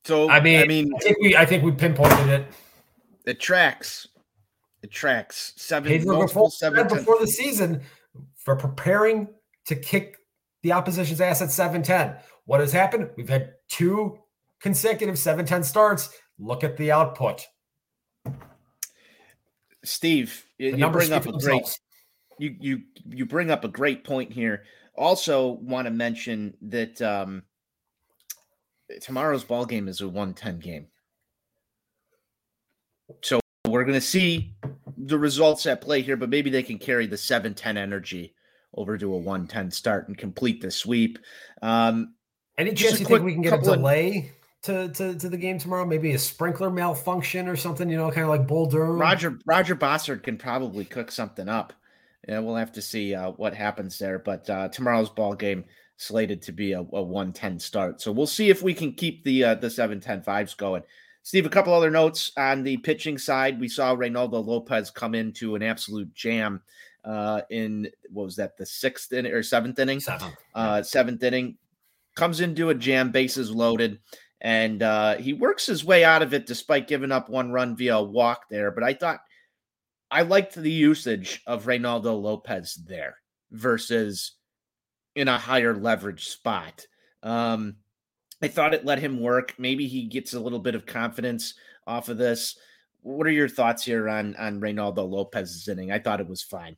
So 0.05 0.29
I 0.29 0.39
mean, 0.39 0.61
I 0.61 0.65
mean, 0.65 0.91
I 0.95 0.99
think 0.99 1.17
we, 1.21 1.35
I 1.35 1.45
think 1.45 1.63
we 1.63 1.71
pinpointed 1.71 2.29
it. 2.29 2.47
It 3.25 3.39
tracks. 3.39 4.07
It 4.81 4.89
tracks 4.89 5.53
seven 5.57 5.91
Pedro 5.91 6.21
before, 6.21 6.49
seven 6.49 6.87
before 6.87 7.19
the 7.19 7.27
season 7.27 7.81
for 8.37 8.55
preparing 8.55 9.27
to 9.65 9.75
kick 9.75 10.17
the 10.63 10.71
opposition's 10.71 11.19
ass 11.19 11.41
at 11.41 11.49
7-10. 11.49 12.21
What 12.45 12.61
has 12.61 12.71
happened? 12.71 13.09
We've 13.17 13.27
had 13.27 13.53
two 13.67 14.17
consecutive 14.61 15.15
7-10 15.15 15.65
starts. 15.65 16.09
Look 16.39 16.63
at 16.63 16.77
the 16.77 16.93
output. 16.93 17.45
Steve, 19.83 20.45
you, 20.57 20.77
you 20.77 20.89
bring 20.89 21.11
up 21.11 21.25
a 21.27 21.33
great 21.33 21.79
you 22.37 22.55
you 22.59 22.81
you 23.05 23.25
bring 23.25 23.51
up 23.51 23.65
a 23.65 23.67
great 23.67 24.05
point 24.05 24.31
here. 24.31 24.63
Also 24.95 25.59
want 25.61 25.85
to 25.85 25.91
mention 25.91 26.55
that 26.61 27.01
um 27.01 27.43
tomorrow's 29.01 29.43
ball 29.43 29.65
game 29.65 29.87
is 29.87 30.01
a 30.01 30.07
110 30.07 30.59
game. 30.59 30.87
So 33.21 33.39
we're 33.67 33.83
going 33.83 33.99
to 33.99 34.01
see 34.01 34.53
the 34.97 35.17
results 35.17 35.65
at 35.65 35.81
play 35.81 36.01
here, 36.01 36.17
but 36.17 36.29
maybe 36.29 36.49
they 36.49 36.63
can 36.63 36.77
carry 36.77 37.07
the 37.07 37.17
710 37.17 37.77
energy 37.77 38.33
over 38.75 38.97
to 38.97 39.13
a 39.13 39.17
110 39.17 39.71
start 39.71 40.07
and 40.07 40.17
complete 40.17 40.61
the 40.61 40.71
sweep. 40.71 41.17
Um, 41.61 42.13
Any 42.57 42.73
chance 42.73 42.99
you 42.99 43.05
think 43.05 43.23
we 43.23 43.33
can 43.33 43.41
get 43.41 43.53
a 43.53 43.61
delay 43.61 44.31
to, 44.63 44.89
to, 44.89 45.15
to 45.15 45.29
the 45.29 45.37
game 45.37 45.57
tomorrow? 45.57 45.85
Maybe 45.85 46.13
a 46.13 46.19
sprinkler 46.19 46.69
malfunction 46.69 47.47
or 47.47 47.55
something, 47.55 47.89
you 47.89 47.97
know, 47.97 48.11
kind 48.11 48.23
of 48.23 48.29
like 48.29 48.47
Bull 48.47 48.67
Durham? 48.67 48.99
Roger, 48.99 49.39
Roger 49.45 49.75
Bossard 49.75 50.23
can 50.23 50.37
probably 50.37 50.85
cook 50.85 51.11
something 51.11 51.49
up. 51.49 51.73
Yeah, 52.27 52.39
we'll 52.39 52.55
have 52.55 52.73
to 52.73 52.81
see 52.81 53.15
uh, 53.15 53.31
what 53.31 53.55
happens 53.55 53.97
there. 53.97 54.19
But 54.19 54.47
uh, 54.49 54.67
tomorrow's 54.67 55.09
ball 55.09 55.33
game 55.33 55.65
slated 55.99 56.41
to 56.41 56.51
be 56.51 56.71
a, 56.71 56.79
a 56.79 56.81
110 56.81 57.59
start. 57.59 58.01
So 58.01 58.11
we'll 58.11 58.25
see 58.25 58.49
if 58.49 58.63
we 58.63 58.73
can 58.73 58.93
keep 58.93 59.23
the 59.23 59.43
uh, 59.43 59.55
the 59.55 59.69
710 59.69 60.21
vibes 60.21 60.57
going. 60.57 60.83
Steve, 61.23 61.45
a 61.45 61.49
couple 61.49 61.73
other 61.73 61.91
notes 61.91 62.31
on 62.37 62.63
the 62.63 62.77
pitching 62.77 63.17
side. 63.17 63.59
We 63.59 63.67
saw 63.67 63.95
Reynaldo 63.95 64.43
Lopez 64.43 64.89
come 64.89 65.13
into 65.13 65.55
an 65.55 65.61
absolute 65.61 66.13
jam 66.13 66.61
uh, 67.03 67.41
in 67.49 67.89
what 68.09 68.23
was 68.23 68.35
that, 68.37 68.57
the 68.57 68.65
sixth 68.65 69.11
inning 69.13 69.33
or 69.33 69.43
seventh 69.43 69.77
inning? 69.77 69.99
Seventh. 69.99 70.35
Uh, 70.55 70.81
seventh 70.81 71.21
inning. 71.21 71.57
Comes 72.15 72.41
into 72.41 72.69
a 72.69 72.75
jam, 72.75 73.11
bases 73.11 73.51
loaded, 73.51 73.99
and 74.41 74.81
uh, 74.81 75.17
he 75.17 75.33
works 75.33 75.65
his 75.65 75.85
way 75.85 76.03
out 76.03 76.21
of 76.21 76.33
it 76.33 76.45
despite 76.45 76.87
giving 76.87 77.11
up 77.11 77.29
one 77.29 77.51
run 77.51 77.75
via 77.75 77.97
a 77.97 78.03
walk 78.03 78.49
there. 78.49 78.71
But 78.71 78.83
I 78.83 78.93
thought 78.93 79.19
I 80.09 80.23
liked 80.23 80.55
the 80.55 80.71
usage 80.71 81.41
of 81.45 81.65
Reynaldo 81.65 82.19
Lopez 82.19 82.75
there 82.87 83.17
versus 83.51 84.33
in 85.15 85.27
a 85.27 85.37
higher 85.37 85.75
leverage 85.75 86.27
spot. 86.29 86.85
Um, 87.23 87.75
I 88.41 88.47
thought 88.47 88.73
it 88.73 88.85
let 88.85 88.99
him 88.99 89.19
work. 89.19 89.55
Maybe 89.57 89.87
he 89.87 90.03
gets 90.03 90.33
a 90.33 90.39
little 90.39 90.59
bit 90.59 90.75
of 90.75 90.85
confidence 90.85 91.53
off 91.85 92.09
of 92.09 92.17
this. 92.17 92.57
What 93.01 93.27
are 93.27 93.31
your 93.31 93.49
thoughts 93.49 93.83
here 93.83 94.09
on 94.09 94.35
on 94.35 94.61
Reynaldo 94.61 95.09
Lopez's 95.09 95.67
inning? 95.67 95.91
I 95.91 95.99
thought 95.99 96.21
it 96.21 96.27
was 96.27 96.43
fine 96.43 96.77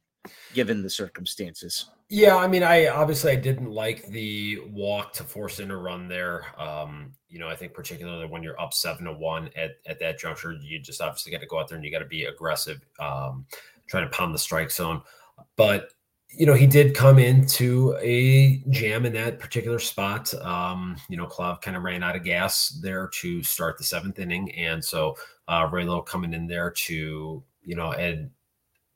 given 0.53 0.83
the 0.83 0.89
circumstances. 0.89 1.87
Yeah, 2.09 2.35
I 2.35 2.47
mean, 2.47 2.61
I 2.61 2.87
obviously 2.87 3.31
I 3.31 3.37
didn't 3.37 3.71
like 3.71 4.05
the 4.07 4.59
walk 4.71 5.13
to 5.13 5.23
force 5.23 5.59
in 5.59 5.71
a 5.71 5.77
run 5.77 6.07
there. 6.09 6.45
Um, 6.59 7.13
you 7.29 7.39
know, 7.39 7.47
I 7.47 7.55
think 7.55 7.73
particularly 7.73 8.25
when 8.25 8.43
you're 8.43 8.59
up 8.59 8.73
seven 8.73 9.05
to 9.05 9.13
one 9.13 9.49
at, 9.55 9.77
at 9.87 9.97
that 9.99 10.19
juncture, 10.19 10.53
you 10.61 10.79
just 10.79 11.01
obviously 11.01 11.31
got 11.31 11.39
to 11.39 11.47
go 11.47 11.59
out 11.59 11.69
there 11.69 11.77
and 11.77 11.85
you 11.85 11.91
got 11.91 11.99
to 11.99 12.05
be 12.05 12.25
aggressive, 12.25 12.81
um, 12.99 13.45
trying 13.87 14.03
to 14.03 14.15
pound 14.15 14.35
the 14.35 14.39
strike 14.39 14.71
zone. 14.71 15.01
But 15.55 15.93
you 16.33 16.45
know, 16.45 16.53
he 16.53 16.65
did 16.65 16.95
come 16.95 17.19
into 17.19 17.95
a 18.01 18.63
jam 18.69 19.05
in 19.05 19.13
that 19.13 19.39
particular 19.39 19.79
spot. 19.79 20.33
Um, 20.35 20.95
you 21.09 21.17
know, 21.17 21.25
Clive 21.25 21.61
kind 21.61 21.75
of 21.75 21.83
ran 21.83 22.03
out 22.03 22.15
of 22.15 22.23
gas 22.23 22.69
there 22.81 23.09
to 23.15 23.43
start 23.43 23.77
the 23.77 23.83
seventh 23.83 24.19
inning. 24.19 24.51
And 24.55 24.83
so 24.83 25.15
uh 25.47 25.67
Raylo 25.69 26.05
coming 26.05 26.33
in 26.33 26.47
there 26.47 26.71
to, 26.71 27.43
you 27.63 27.75
know, 27.75 27.91
and 27.91 28.29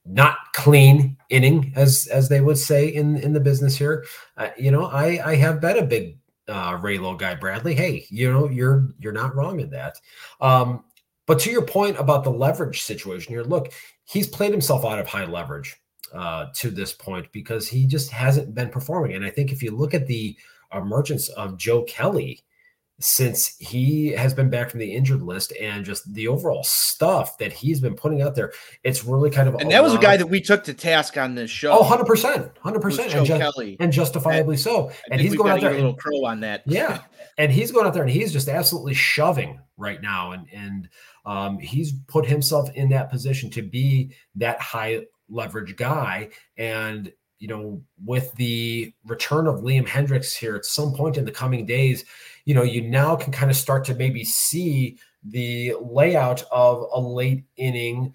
not 0.05 0.37
clean 0.53 1.17
inning, 1.29 1.73
as 1.75 2.07
as 2.07 2.29
they 2.29 2.41
would 2.41 2.57
say 2.57 2.87
in 2.87 3.17
in 3.17 3.33
the 3.33 3.39
business 3.39 3.75
here. 3.75 4.05
Uh, 4.37 4.49
you 4.57 4.71
know, 4.71 4.85
I 4.85 5.31
I 5.31 5.35
have 5.35 5.61
bet 5.61 5.77
a 5.77 5.83
big 5.83 6.17
uh 6.47 6.77
Raylo 6.77 7.17
guy, 7.17 7.35
Bradley. 7.35 7.75
Hey, 7.75 8.05
you 8.09 8.31
know, 8.31 8.49
you're 8.49 8.93
you're 8.99 9.11
not 9.11 9.35
wrong 9.35 9.59
in 9.59 9.69
that. 9.71 9.99
Um, 10.39 10.85
but 11.25 11.39
to 11.39 11.51
your 11.51 11.65
point 11.65 11.99
about 11.99 12.23
the 12.23 12.31
leverage 12.31 12.83
situation 12.83 13.33
here, 13.33 13.43
look, 13.43 13.73
he's 14.05 14.27
played 14.27 14.51
himself 14.51 14.85
out 14.85 14.99
of 14.99 15.07
high 15.07 15.25
leverage 15.25 15.75
uh, 16.13 16.47
to 16.55 16.69
this 16.69 16.93
point 16.93 17.27
because 17.31 17.67
he 17.67 17.85
just 17.85 18.11
hasn't 18.11 18.53
been 18.53 18.69
performing. 18.69 19.15
And 19.15 19.25
I 19.25 19.29
think 19.29 19.51
if 19.51 19.61
you 19.61 19.71
look 19.71 19.93
at 19.93 20.07
the 20.07 20.35
emergence 20.73 21.29
of 21.29 21.57
Joe 21.57 21.83
Kelly 21.83 22.41
since 22.99 23.57
he 23.57 24.07
has 24.11 24.33
been 24.33 24.49
back 24.49 24.69
from 24.69 24.79
the 24.79 24.93
injured 24.93 25.21
list 25.21 25.51
and 25.59 25.83
just 25.83 26.13
the 26.13 26.29
overall 26.29 26.63
stuff 26.63 27.37
that 27.39 27.51
he's 27.51 27.81
been 27.81 27.93
putting 27.93 28.21
out 28.21 28.35
there, 28.35 28.53
it's 28.83 29.03
really 29.03 29.29
kind 29.29 29.49
of. 29.49 29.55
And 29.55 29.69
that 29.71 29.83
was 29.83 29.93
a 29.93 29.97
guy 29.97 30.15
that 30.15 30.27
we 30.27 30.39
took 30.39 30.63
to 30.63 30.73
task 30.73 31.17
on 31.17 31.35
this 31.35 31.51
show. 31.51 31.77
Oh, 31.77 31.83
100%. 31.83 32.55
100%. 32.55 33.09
Joe 33.09 33.17
and 33.17 33.25
ju- 33.27 33.37
Kelly. 33.37 33.77
And 33.81 33.91
justifiably 33.91 34.55
so. 34.55 34.91
And 35.11 35.19
he's 35.19 35.35
going 35.35 35.51
out 35.51 35.59
there. 35.59 35.71
A 35.71 35.75
little 35.75 35.93
crow 35.95 36.23
on 36.23 36.39
that. 36.41 36.63
Yeah. 36.65 37.01
and 37.37 37.51
he's 37.51 37.71
going 37.71 37.85
out 37.85 37.93
there 37.93 38.03
and 38.03 38.11
he's 38.11 38.31
just 38.31 38.47
absolutely 38.47 38.93
shoving 38.93 39.59
right 39.75 40.01
now. 40.01 40.31
And, 40.31 40.47
and, 40.53 40.89
um, 41.25 41.57
he's 41.57 41.91
put 42.07 42.25
himself 42.25 42.69
in 42.75 42.87
that 42.89 43.09
position 43.09 43.49
to 43.49 43.61
be 43.61 44.11
that 44.35 44.61
high 44.61 45.01
leverage 45.29 45.75
guy. 45.75 46.29
And 46.57 47.11
you 47.39 47.47
know, 47.47 47.81
with 48.03 48.33
the 48.35 48.93
return 49.05 49.47
of 49.47 49.61
Liam 49.61 49.85
Hendriks 49.85 50.35
here 50.35 50.55
at 50.55 50.65
some 50.65 50.93
point 50.93 51.17
in 51.17 51.25
the 51.25 51.31
coming 51.31 51.65
days, 51.65 52.05
you 52.45 52.55
know, 52.55 52.63
you 52.63 52.81
now 52.81 53.15
can 53.15 53.33
kind 53.33 53.51
of 53.51 53.57
start 53.57 53.83
to 53.85 53.95
maybe 53.95 54.23
see 54.23 54.97
the 55.23 55.75
layout 55.81 56.43
of 56.51 56.85
a 56.93 56.99
late 56.99 57.43
inning 57.57 58.13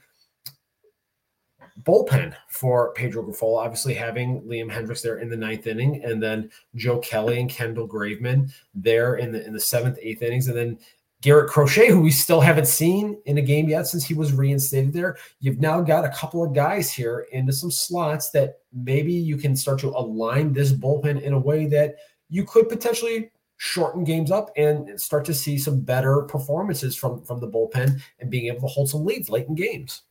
bullpen 1.82 2.34
for 2.48 2.92
Pedro 2.94 3.22
Grifol. 3.22 3.58
Obviously, 3.58 3.94
having 3.94 4.42
Liam 4.42 4.70
Hendriks 4.70 5.02
there 5.02 5.18
in 5.18 5.28
the 5.28 5.36
ninth 5.36 5.66
inning, 5.66 6.02
and 6.04 6.22
then 6.22 6.50
Joe 6.74 6.98
Kelly 6.98 7.40
and 7.40 7.50
Kendall 7.50 7.88
Graveman 7.88 8.52
there 8.74 9.16
in 9.16 9.32
the 9.32 9.44
in 9.46 9.52
the 9.52 9.60
seventh, 9.60 9.98
eighth 10.00 10.22
innings, 10.22 10.48
and 10.48 10.56
then 10.56 10.78
Garrett 11.22 11.50
Crochet, 11.50 11.88
who 11.88 12.00
we 12.00 12.10
still 12.10 12.40
haven't 12.40 12.66
seen 12.66 13.20
in 13.26 13.38
a 13.38 13.42
game 13.42 13.68
yet 13.68 13.86
since 13.86 14.04
he 14.04 14.14
was 14.14 14.32
reinstated 14.32 14.92
there. 14.92 15.16
You've 15.40 15.60
now 15.60 15.80
got 15.82 16.04
a 16.04 16.10
couple 16.10 16.42
of 16.42 16.54
guys 16.54 16.90
here 16.90 17.26
into 17.32 17.52
some 17.52 17.70
slots 17.70 18.30
that 18.30 18.60
maybe 18.72 19.12
you 19.12 19.36
can 19.36 19.54
start 19.54 19.80
to 19.80 19.88
align 19.88 20.52
this 20.52 20.72
bullpen 20.72 21.20
in 21.20 21.34
a 21.34 21.38
way 21.38 21.66
that 21.66 21.96
you 22.30 22.44
could 22.44 22.68
potentially 22.68 23.30
shorten 23.58 24.04
games 24.04 24.30
up 24.30 24.50
and 24.56 24.98
start 24.98 25.24
to 25.26 25.34
see 25.34 25.58
some 25.58 25.80
better 25.80 26.22
performances 26.22 26.96
from 26.96 27.22
from 27.24 27.40
the 27.40 27.48
bullpen 27.48 28.00
and 28.20 28.30
being 28.30 28.46
able 28.46 28.60
to 28.60 28.66
hold 28.66 28.88
some 28.88 29.04
leads 29.04 29.28
late 29.28 29.46
in 29.46 29.54
games. 29.54 30.02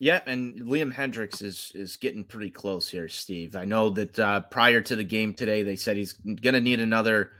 Yeah, 0.00 0.20
and 0.26 0.60
Liam 0.62 0.92
Hendriks 0.92 1.40
is 1.40 1.70
is 1.76 1.96
getting 1.96 2.24
pretty 2.24 2.50
close 2.50 2.88
here, 2.88 3.08
Steve. 3.08 3.54
I 3.54 3.64
know 3.64 3.88
that 3.90 4.18
uh, 4.18 4.40
prior 4.40 4.80
to 4.80 4.96
the 4.96 5.04
game 5.04 5.32
today, 5.32 5.62
they 5.62 5.76
said 5.76 5.96
he's 5.96 6.14
going 6.14 6.54
to 6.54 6.60
need 6.60 6.80
another 6.80 7.30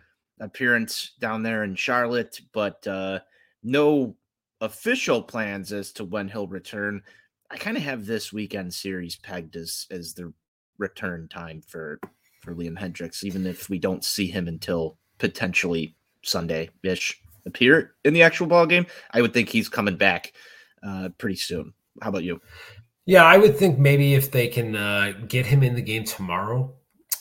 appearance 0.43 1.13
down 1.21 1.43
there 1.43 1.65
in 1.65 1.75
Charlotte, 1.75 2.41
but 2.53 2.87
uh, 2.87 3.21
no 3.63 4.15
official 4.61 5.23
plans 5.23 5.73
as 5.73 5.93
to 5.93 6.05
when 6.05 6.29
he'll 6.29 6.47
return. 6.47 7.03
I 7.51 7.57
kind 7.57 7.77
of 7.77 7.83
have 7.83 8.07
this 8.07 8.33
weekend 8.33 8.75
series 8.75 9.17
pegged 9.17 9.57
as 9.57 9.87
as 9.91 10.15
the 10.15 10.33
return 10.79 11.29
time 11.29 11.63
for 11.67 12.01
for 12.41 12.55
Liam 12.55 12.77
Hendriks, 12.77 13.25
even 13.25 13.47
if 13.47 13.71
we 13.71 13.79
don't 13.79 14.05
see 14.05 14.27
him 14.27 14.49
until 14.49 14.99
potentially 15.19 15.95
Sunday 16.23 16.71
ish 16.83 17.21
appear 17.47 17.95
in 18.05 18.15
the 18.15 18.23
actual 18.23 18.47
ball 18.47 18.67
game. 18.67 18.87
I 19.13 19.23
would 19.23 19.33
think 19.33 19.49
he's 19.49 19.69
coming 19.69 19.97
back 19.97 20.33
uh, 20.83 21.11
pretty 21.19 21.37
soon. 21.37 21.73
How 22.01 22.09
about 22.09 22.25
you? 22.25 22.41
Yeah, 23.05 23.25
I 23.25 23.37
would 23.37 23.57
think 23.57 23.79
maybe 23.79 24.15
if 24.15 24.31
they 24.31 24.49
can 24.49 24.77
uh, 24.77 25.13
get 25.29 25.45
him 25.45 25.63
in 25.63 25.75
the 25.75 25.83
game 25.83 26.05
tomorrow 26.05 26.73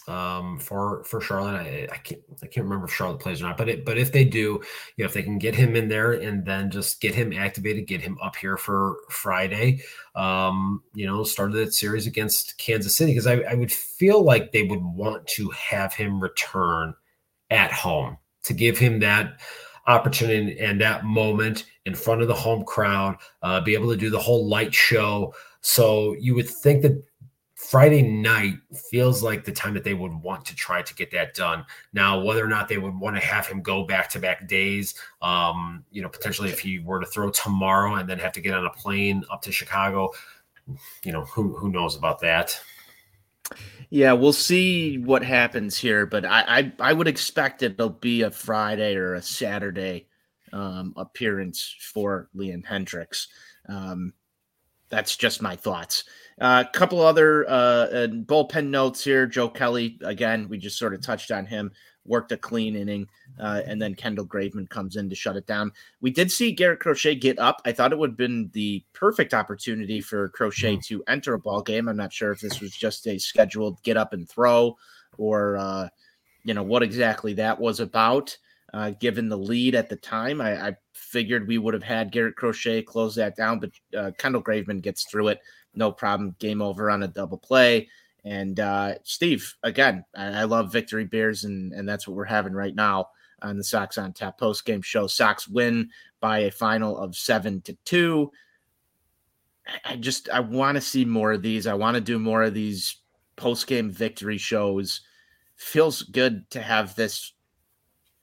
um, 0.08 0.58
for 0.58 1.04
for 1.04 1.22
Charlotte, 1.22 1.56
I, 1.56 1.88
I, 1.92 1.98
can't 1.98 2.22
I 2.42 2.48
can't 2.48 2.64
remember 2.64 2.86
if 2.86 2.94
Charlotte 2.94 3.20
plays 3.20 3.42
or 3.42 3.46
not, 3.46 3.58
but 3.58 3.70
it, 3.70 3.86
but 3.86 3.98
if 3.98 4.12
they 4.12 4.26
do, 4.26 4.62
you 4.98 5.04
know, 5.04 5.06
if 5.06 5.14
they 5.14 5.22
can 5.22 5.38
get 5.38 5.56
him 5.56 5.76
in 5.76 5.90
there 5.90 6.14
and 6.14 6.44
then 6.44 6.72
just 6.72 7.02
get 7.02 7.14
him 7.14 7.32
activated, 7.34 7.88
get 7.88 8.02
him 8.02 8.18
up 8.22 8.36
here 8.36 8.58
for 8.58 8.98
Friday, 9.10 9.82
um, 10.16 10.82
you 10.96 11.06
know, 11.06 11.24
started 11.24 11.56
that 11.58 11.74
series 11.74 12.08
against 12.08 12.58
Kansas 12.58 12.96
City 12.96 13.12
because 13.12 13.28
I, 13.28 13.42
I 13.42 13.54
would 13.54 13.72
feel 13.72 14.24
like 14.24 14.52
they 14.52 14.64
would 14.64 14.84
want 14.84 15.28
to 15.28 15.50
have 15.52 15.94
him 15.94 16.20
return 16.20 16.96
at 17.52 17.72
home 17.72 18.18
to 18.44 18.54
give 18.54 18.78
him 18.78 19.00
that 19.00 19.40
opportunity 19.88 20.60
and 20.60 20.82
that 20.82 21.06
moment 21.06 21.66
in 21.86 21.96
front 21.96 22.22
of 22.22 22.28
the 22.28 22.34
home 22.34 22.64
crowd, 22.64 23.18
uh, 23.44 23.62
be 23.62 23.74
able 23.74 23.90
to 23.90 23.98
do 23.98 24.10
the 24.10 24.20
whole 24.20 24.48
light 24.48 24.74
show. 24.74 25.34
So 25.62 26.16
you 26.20 26.34
would 26.36 26.50
think 26.50 26.82
that 26.82 27.04
Friday 27.72 28.02
night 28.02 28.56
feels 28.90 29.24
like 29.24 29.46
the 29.46 29.52
time 29.54 29.74
that 29.74 29.86
they 29.86 29.94
would 29.94 30.12
want 30.12 30.44
to 30.44 30.54
try 30.54 30.82
to 30.82 30.94
get 30.94 31.10
that 31.12 31.34
done. 31.34 31.66
Now, 31.94 32.22
whether 32.22 32.44
or 32.44 32.50
not 32.50 32.68
they 32.68 32.78
would 32.78 32.94
want 33.00 33.16
to 33.16 33.22
have 33.22 33.48
him 33.48 33.62
go 33.62 33.86
back 33.86 34.10
to 34.10 34.20
back 34.20 34.46
days, 34.46 34.94
um, 35.22 35.86
you 35.90 36.02
know, 36.02 36.10
potentially 36.10 36.50
if 36.50 36.60
he 36.60 36.80
were 36.80 37.00
to 37.00 37.06
throw 37.06 37.30
tomorrow 37.30 37.96
and 37.96 38.10
then 38.10 38.20
have 38.20 38.34
to 38.34 38.42
get 38.42 38.54
on 38.54 38.66
a 38.66 38.70
plane 38.72 39.24
up 39.32 39.42
to 39.44 39.54
Chicago, 39.54 40.10
you 41.06 41.14
know, 41.14 41.24
who 41.24 41.56
who 41.56 41.72
knows 41.72 41.96
about 41.96 42.20
that. 42.20 42.60
Yeah, 43.90 44.12
we'll 44.12 44.34
see 44.34 44.98
what 44.98 45.24
happens 45.24 45.78
here, 45.78 46.06
but 46.06 46.26
I 46.26 46.42
I, 46.42 46.90
I 46.90 46.92
would 46.92 47.08
expect 47.08 47.64
it'll 47.64 47.88
be 47.88 48.24
a 48.24 48.32
Friday 48.32 48.96
or 48.96 49.14
a 49.14 49.22
Saturday 49.22 50.08
um, 50.52 50.94
appearance 50.98 51.74
for 51.80 52.28
Liam 52.36 52.66
Hendriks. 52.66 53.28
Um, 53.70 54.12
that's 54.90 55.16
just 55.16 55.42
my 55.42 55.56
thoughts. 55.56 56.04
A 56.42 56.44
uh, 56.44 56.64
couple 56.72 57.00
other 57.02 57.48
uh, 57.48 57.52
uh, 57.54 58.08
bullpen 58.08 58.70
notes 58.70 59.04
here. 59.04 59.28
Joe 59.28 59.48
Kelly, 59.48 60.00
again, 60.04 60.50
we 60.50 60.58
just 60.58 60.80
sort 60.80 60.96
of 60.96 61.02
touched 61.02 61.30
on 61.30 61.46
him, 61.46 61.72
worked 62.04 62.32
a 62.32 62.38
clean 62.38 62.76
inning, 62.76 63.08
uh, 63.40 63.62
and 63.68 63.80
then 63.80 63.94
Kendall 63.94 64.26
Graveman 64.26 64.68
comes 64.68 64.96
in 64.96 65.08
to 65.08 65.16
shut 65.16 65.36
it 65.36 65.46
down. 65.46 65.72
We 66.02 66.10
did 66.10 66.32
see 66.32 66.52
Garrett 66.52 66.80
Crochet 66.80 67.14
get 67.14 67.38
up. 67.38 67.62
I 67.64 67.72
thought 67.74 67.92
it 67.92 68.00
would 68.00 68.12
have 68.12 68.18
been 68.18 68.50
the 68.54 68.84
perfect 68.94 69.36
opportunity 69.36 70.02
for 70.02 70.30
Crochet 70.30 70.80
to 70.88 71.04
enter 71.08 71.36
a 71.36 71.40
ball 71.40 71.62
game. 71.62 71.88
I'm 71.88 71.96
not 71.96 72.12
sure 72.12 72.32
if 72.32 72.40
this 72.40 72.60
was 72.60 72.72
just 72.72 73.06
a 73.06 73.20
scheduled 73.20 73.80
get 73.84 73.96
up 73.96 74.12
and 74.12 74.28
throw 74.28 74.76
or, 75.20 75.58
uh, 75.58 75.90
you 76.44 76.56
know, 76.56 76.64
what 76.64 76.82
exactly 76.82 77.34
that 77.34 77.60
was 77.60 77.80
about. 77.80 78.36
Uh, 78.74 78.92
given 79.00 79.30
the 79.30 79.38
lead 79.38 79.76
at 79.76 79.90
the 79.90 79.98
time, 79.98 80.42
I, 80.42 80.70
I, 80.70 80.76
figured 80.94 81.46
we 81.46 81.58
would 81.58 81.74
have 81.74 81.84
had 81.84 82.10
Garrett 82.10 82.38
Crochet 82.38 82.84
close 82.84 83.16
that 83.16 83.36
down, 83.36 83.60
but 83.60 83.72
uh, 83.98 84.12
Kendall 84.18 84.42
Graveman 84.42 84.82
gets 84.82 85.04
through 85.04 85.28
it, 85.28 85.42
no 85.74 85.92
problem. 85.92 86.36
Game 86.40 86.62
over 86.62 86.90
on 86.90 87.04
a 87.04 87.08
double 87.08 87.38
play. 87.38 87.90
And 88.24 88.60
uh, 88.60 88.96
Steve, 89.04 89.56
again, 89.64 90.06
I, 90.16 90.42
I, 90.42 90.44
love 90.44 90.72
victory 90.72 91.06
beers, 91.06 91.44
and 91.44 91.74
and 91.74 91.90
that's 91.90 92.08
what 92.08 92.16
we're 92.16 92.26
having 92.26 92.54
right 92.54 92.76
now 92.76 93.10
on 93.42 93.58
the 93.58 93.64
Sox 93.64 93.98
on 93.98 94.14
Tap 94.14 94.38
post 94.38 94.64
game 94.64 94.82
show. 94.82 95.08
Sox 95.08 95.48
win 95.48 95.90
by 96.20 96.40
a 96.40 96.52
final 96.52 96.98
of 96.98 97.16
seven 97.16 97.62
to 97.62 97.74
two. 97.84 98.32
I 99.86 99.96
just 99.96 100.30
I 100.30 100.40
want 100.40 100.76
to 100.76 100.82
see 100.82 101.04
more 101.04 101.32
of 101.32 101.42
these. 101.42 101.66
I 101.66 101.74
want 101.74 101.96
to 101.96 102.02
do 102.02 102.20
more 102.20 102.44
of 102.44 102.54
these 102.54 102.98
post 103.36 103.66
game 103.66 103.90
victory 103.90 104.38
shows. 104.38 105.02
Feels 105.56 106.04
good 106.04 106.50
to 106.52 106.62
have 106.62 106.96
this 106.96 107.34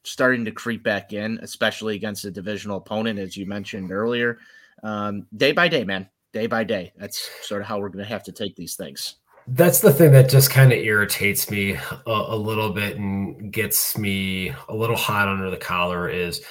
starting 0.04 0.44
to 0.44 0.52
creep 0.52 0.82
back 0.82 1.12
in, 1.12 1.38
especially 1.42 1.96
against 1.96 2.24
a 2.24 2.30
divisional 2.30 2.78
opponent, 2.78 3.18
as 3.18 3.36
you 3.36 3.46
mentioned 3.46 3.92
earlier. 3.92 4.38
Um, 4.82 5.26
day 5.36 5.52
by 5.52 5.68
day, 5.68 5.84
man, 5.84 6.08
day 6.32 6.46
by 6.46 6.64
day. 6.64 6.92
That's 6.96 7.30
sort 7.42 7.62
of 7.62 7.66
how 7.66 7.78
we're 7.78 7.88
going 7.88 8.04
to 8.04 8.10
have 8.10 8.24
to 8.24 8.32
take 8.32 8.56
these 8.56 8.76
things. 8.76 9.16
That's 9.46 9.80
the 9.80 9.92
thing 9.92 10.12
that 10.12 10.28
just 10.28 10.50
kind 10.50 10.72
of 10.72 10.78
irritates 10.78 11.50
me 11.50 11.72
a, 11.72 12.10
a, 12.10 12.36
little 12.36 12.70
bit 12.70 12.98
and 12.98 13.50
gets 13.50 13.96
me 13.96 14.52
a 14.68 14.76
little 14.76 14.96
hot 14.96 15.26
under 15.26 15.50
the 15.50 15.56
collar 15.56 16.08
is 16.08 16.42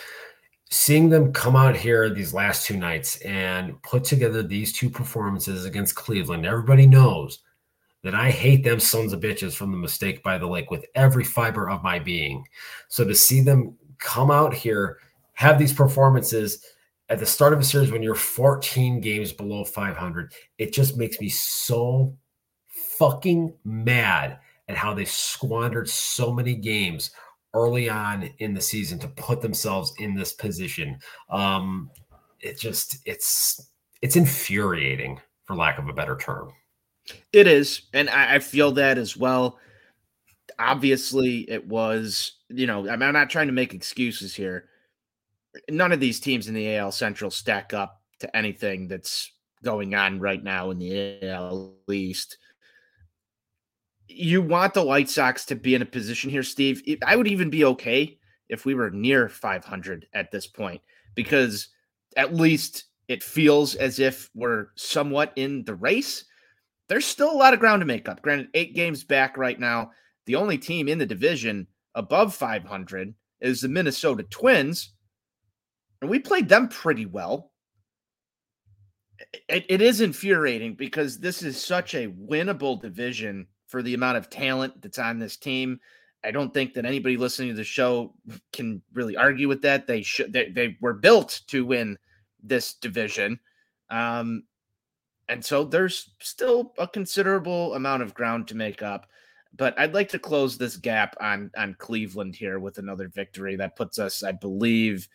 seeing 0.72 1.10
them 1.10 1.32
come 1.32 1.56
out 1.56 1.76
here 1.76 2.10
these 2.10 2.34
last 2.34 2.66
two 2.66 2.76
nights 2.76 3.18
and 3.18 3.80
put 3.84 4.04
together 4.04 4.42
these 4.42 4.74
two 4.74 4.90
performances 4.90 5.64
against 5.64 5.96
Cleveland. 5.96 6.46
Everybody 6.46 6.88
knows 6.88 7.40
that 8.04 8.16
I 8.16 8.32
hate 8.32 8.64
them 8.64 8.80
sons 8.80 9.14
of 9.14 9.20
bitches 9.20 9.56
from 9.56 9.72
the 9.72 9.78
mistake 9.78 10.24
by 10.24 10.38
the 10.38 10.48
lake 10.48 10.72
with 10.72 10.86
every 10.96 11.24
fiber 11.24 11.70
of 11.70 11.84
my 11.84 12.00
being. 12.00 12.46
So 12.88 13.04
to 13.04 13.14
see 13.14 13.42
them 13.42 13.78
come 14.00 14.32
out 14.32 14.54
here, 14.54 14.98
have 15.34 15.60
these 15.60 15.74
performances 15.74 16.66
at 17.10 17.20
the 17.20 17.26
start 17.26 17.54
of 17.54 17.60
a 17.60 17.64
series 17.64 17.92
when 17.92 18.04
you're 18.04 18.16
14 18.16 19.00
games 19.00 19.32
below 19.32 19.64
500, 19.64 20.34
it 20.58 20.74
just 20.74 20.98
makes 20.98 21.20
me 21.20 21.30
so 21.30 22.16
fucking 22.68 23.54
mad 23.64 24.40
at 24.68 24.76
how 24.76 24.94
they 24.94 25.06
squandered 25.06 25.90
so 25.90 26.34
many 26.34 26.56
games 26.56 27.12
early 27.54 27.90
on 27.90 28.30
in 28.40 28.54
the 28.54 28.62
season 28.62 29.00
to 29.00 29.08
put 29.08 29.42
themselves 29.42 29.94
in 30.00 30.14
this 30.14 30.34
position. 30.34 31.00
Um, 31.30 31.90
it 32.40 32.60
just 32.60 32.98
it's 33.06 33.70
it's 34.02 34.16
infuriating 34.16 35.20
for 35.46 35.56
lack 35.56 35.80
of 35.80 35.88
a 35.88 35.94
better 35.94 36.18
term. 36.18 36.52
It 37.32 37.48
is, 37.48 37.84
and 37.94 38.10
I, 38.10 38.36
I 38.36 38.40
feel 38.40 38.74
that 38.74 38.98
as 38.98 39.16
well. 39.16 39.58
Obviously, 40.60 41.50
it 41.50 41.68
was. 41.68 42.34
You 42.50 42.68
know, 42.68 42.88
I'm 42.90 43.00
not 43.00 43.30
trying 43.30 43.48
to 43.48 43.54
make 43.54 43.74
excuses 43.74 44.36
here. 44.36 44.70
None 45.70 45.92
of 45.92 46.00
these 46.00 46.20
teams 46.20 46.48
in 46.48 46.54
the 46.54 46.76
AL 46.76 46.92
Central 46.92 47.32
stack 47.32 47.74
up 47.74 48.02
to 48.20 48.36
anything 48.36 48.88
that's 48.88 49.32
going 49.64 49.96
on 49.96 50.20
right 50.20 50.44
now 50.44 50.72
in 50.72 50.80
the 50.80 51.30
AL 51.30 51.76
East. 51.92 52.38
You 54.08 54.42
want 54.42 54.74
the 54.74 54.86
White 54.86 55.10
Sox 55.10 55.46
to 55.46 55.56
be 55.56 55.76
in 55.76 55.82
a 55.82 55.86
position 55.86 56.30
here, 56.30 56.44
Steve. 56.44 56.82
I 57.06 57.16
would 57.16 57.28
even 57.28 57.50
be 57.50 57.66
okay 57.66 58.18
if 58.50 58.66
we 58.66 58.76
were 58.76 58.90
near 58.90 59.28
500 59.28 60.08
at 60.14 60.32
this 60.32 60.48
point, 60.48 60.82
because 61.16 61.70
at 62.16 62.34
least 62.34 62.86
it 63.08 63.24
feels 63.24 63.76
as 63.76 64.00
if 64.00 64.30
we're 64.34 64.68
somewhat 64.76 65.34
in 65.36 65.64
the 65.66 65.76
race 65.76 66.26
there's 66.88 67.06
still 67.06 67.32
a 67.32 67.36
lot 67.36 67.54
of 67.54 67.60
ground 67.60 67.82
to 67.82 67.86
make 67.86 68.08
up. 68.08 68.22
Granted, 68.22 68.50
eight 68.54 68.74
games 68.74 69.04
back 69.04 69.38
right 69.38 69.60
now. 69.60 69.92
The 70.26 70.36
only 70.36 70.58
team 70.58 70.88
in 70.88 70.98
the 70.98 71.06
division 71.06 71.68
above 71.96 72.34
500 72.34 73.14
is 73.42 73.62
the 73.62 73.68
Minnesota 73.68 74.24
Twins. 74.24 74.94
And 76.02 76.10
we 76.10 76.20
played 76.20 76.50
them 76.50 76.68
pretty 76.68 77.06
well. 77.06 77.52
It, 79.50 79.66
it 79.68 79.82
is 79.82 80.02
infuriating 80.02 80.76
because 80.76 81.20
this 81.20 81.42
is 81.42 81.64
such 81.64 81.96
a 81.96 82.08
winnable 82.08 82.80
division 82.80 83.48
for 83.66 83.82
the 83.82 83.94
amount 83.94 84.18
of 84.18 84.30
talent 84.30 84.82
that's 84.82 85.00
on 85.00 85.20
this 85.20 85.38
team. 85.38 85.80
I 86.24 86.32
don't 86.32 86.54
think 86.54 86.74
that 86.74 86.86
anybody 86.86 87.18
listening 87.18 87.50
to 87.50 87.56
the 87.56 87.64
show 87.64 88.14
can 88.54 88.82
really 88.94 89.18
argue 89.18 89.48
with 89.48 89.62
that. 89.64 89.88
They 89.88 90.02
should 90.02 90.34
they, 90.34 90.50
they 90.50 90.78
were 90.82 90.94
built 90.94 91.42
to 91.48 91.66
win 91.66 91.98
this 92.44 92.74
division. 92.76 93.40
Um, 93.90 94.44
and 95.30 95.44
so 95.44 95.64
there's 95.64 96.12
still 96.22 96.74
a 96.78 96.88
considerable 96.88 97.74
amount 97.76 98.04
of 98.04 98.14
ground 98.14 98.48
to 98.48 98.56
make 98.56 98.82
up. 98.82 99.08
But 99.56 99.78
I'd 99.80 99.94
like 99.94 100.10
to 100.10 100.20
close 100.20 100.58
this 100.58 100.78
gap 100.78 101.16
on 101.20 101.52
on 101.58 101.76
Cleveland 101.80 102.36
here 102.36 102.60
with 102.60 102.78
another 102.78 103.08
victory 103.08 103.56
that 103.56 103.76
puts 103.76 103.98
us, 103.98 104.24
I 104.24 104.32
believe, 104.32 105.08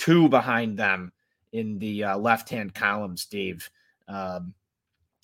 two 0.00 0.28
behind 0.28 0.78
them 0.78 1.12
in 1.52 1.78
the 1.78 2.04
uh, 2.04 2.18
left 2.18 2.48
hand 2.48 2.74
column. 2.74 3.16
Steve, 3.16 3.70
um, 4.08 4.54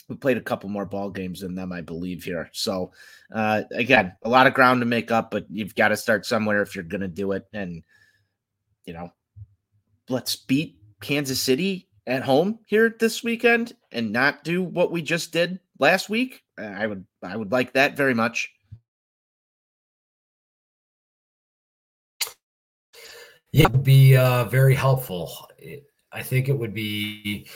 we 0.09 0.17
played 0.17 0.37
a 0.37 0.43
couple 0.43 0.69
more 0.69 0.85
ball 0.85 1.11
games 1.11 1.41
than 1.41 1.55
them, 1.55 1.73
I 1.73 1.81
believe 1.81 2.23
here. 2.23 2.49
So 2.53 2.93
uh, 3.35 3.63
again, 3.73 4.13
a 4.23 4.29
lot 4.29 4.47
of 4.47 4.55
ground 4.55 4.81
to 4.83 4.87
make 4.87 5.11
up, 5.11 5.31
but 5.31 5.47
you've 5.51 5.75
got 5.75 5.89
to 5.89 5.97
start 5.97 6.27
somewhere 6.27 6.63
if 6.63 6.75
you're 6.75 6.85
going 6.85 7.01
to 7.01 7.09
do 7.09 7.33
it. 7.33 7.47
And 7.53 7.83
you 8.85 8.93
know, 8.93 9.13
let's 10.09 10.37
beat 10.37 10.79
Kansas 11.01 11.41
City 11.41 11.89
at 12.07 12.23
home 12.23 12.61
here 12.67 12.95
this 13.01 13.25
weekend 13.25 13.73
and 13.91 14.13
not 14.13 14.45
do 14.45 14.63
what 14.63 14.93
we 14.93 15.03
just 15.03 15.33
did 15.33 15.59
last 15.79 16.09
week. 16.09 16.43
I 16.59 16.87
would 16.87 17.05
I 17.23 17.37
would 17.37 17.51
like 17.51 17.73
that 17.73 17.97
very 17.97 18.15
much. 18.15 18.53
Yeah, 23.53 23.67
it 23.67 23.73
would 23.73 23.85
be 23.85 24.17
uh, 24.17 24.45
very 24.45 24.75
helpful. 24.75 25.49
I 26.13 26.23
think 26.23 26.49
it 26.49 26.59
would 26.59 26.75
be 26.75 27.49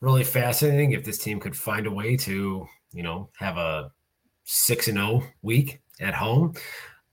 really 0.00 0.24
fascinating 0.24 0.92
if 0.92 1.04
this 1.04 1.18
team 1.18 1.40
could 1.40 1.56
find 1.56 1.86
a 1.86 1.90
way 1.90 2.16
to, 2.18 2.66
you 2.92 3.02
know, 3.02 3.30
have 3.38 3.56
a 3.56 3.92
six 4.44 4.88
and 4.88 4.96
zero 4.96 5.22
oh 5.22 5.26
week 5.42 5.80
at 6.00 6.14
home. 6.14 6.54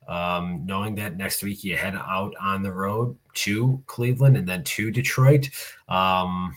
Um, 0.08 0.64
knowing 0.66 0.96
that 0.96 1.16
next 1.16 1.44
week 1.44 1.64
you 1.64 1.78
head 1.78 1.96
out 1.96 2.34
on 2.40 2.62
the 2.62 2.74
road 2.74 3.18
to 3.36 3.82
Cleveland 3.86 4.36
and 4.36 4.48
then 4.48 4.64
to 4.66 4.92
Detroit. 4.92 5.50
Um, 5.88 6.56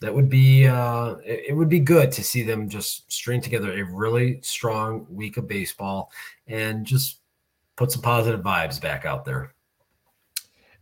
that 0.00 0.14
would 0.14 0.30
be 0.30 0.66
uh, 0.66 1.16
it, 1.24 1.44
it, 1.48 1.52
would 1.54 1.68
be 1.68 1.78
good 1.78 2.10
to 2.12 2.24
see 2.24 2.42
them 2.42 2.70
just 2.70 3.10
string 3.12 3.42
together 3.42 3.72
a 3.72 3.82
really 3.82 4.40
strong 4.40 5.06
week 5.10 5.36
of 5.36 5.46
baseball 5.46 6.10
and 6.46 6.86
just 6.86 7.20
put 7.76 7.92
some 7.92 8.00
positive 8.00 8.40
vibes 8.40 8.80
back 8.80 9.04
out 9.04 9.26
there. 9.26 9.54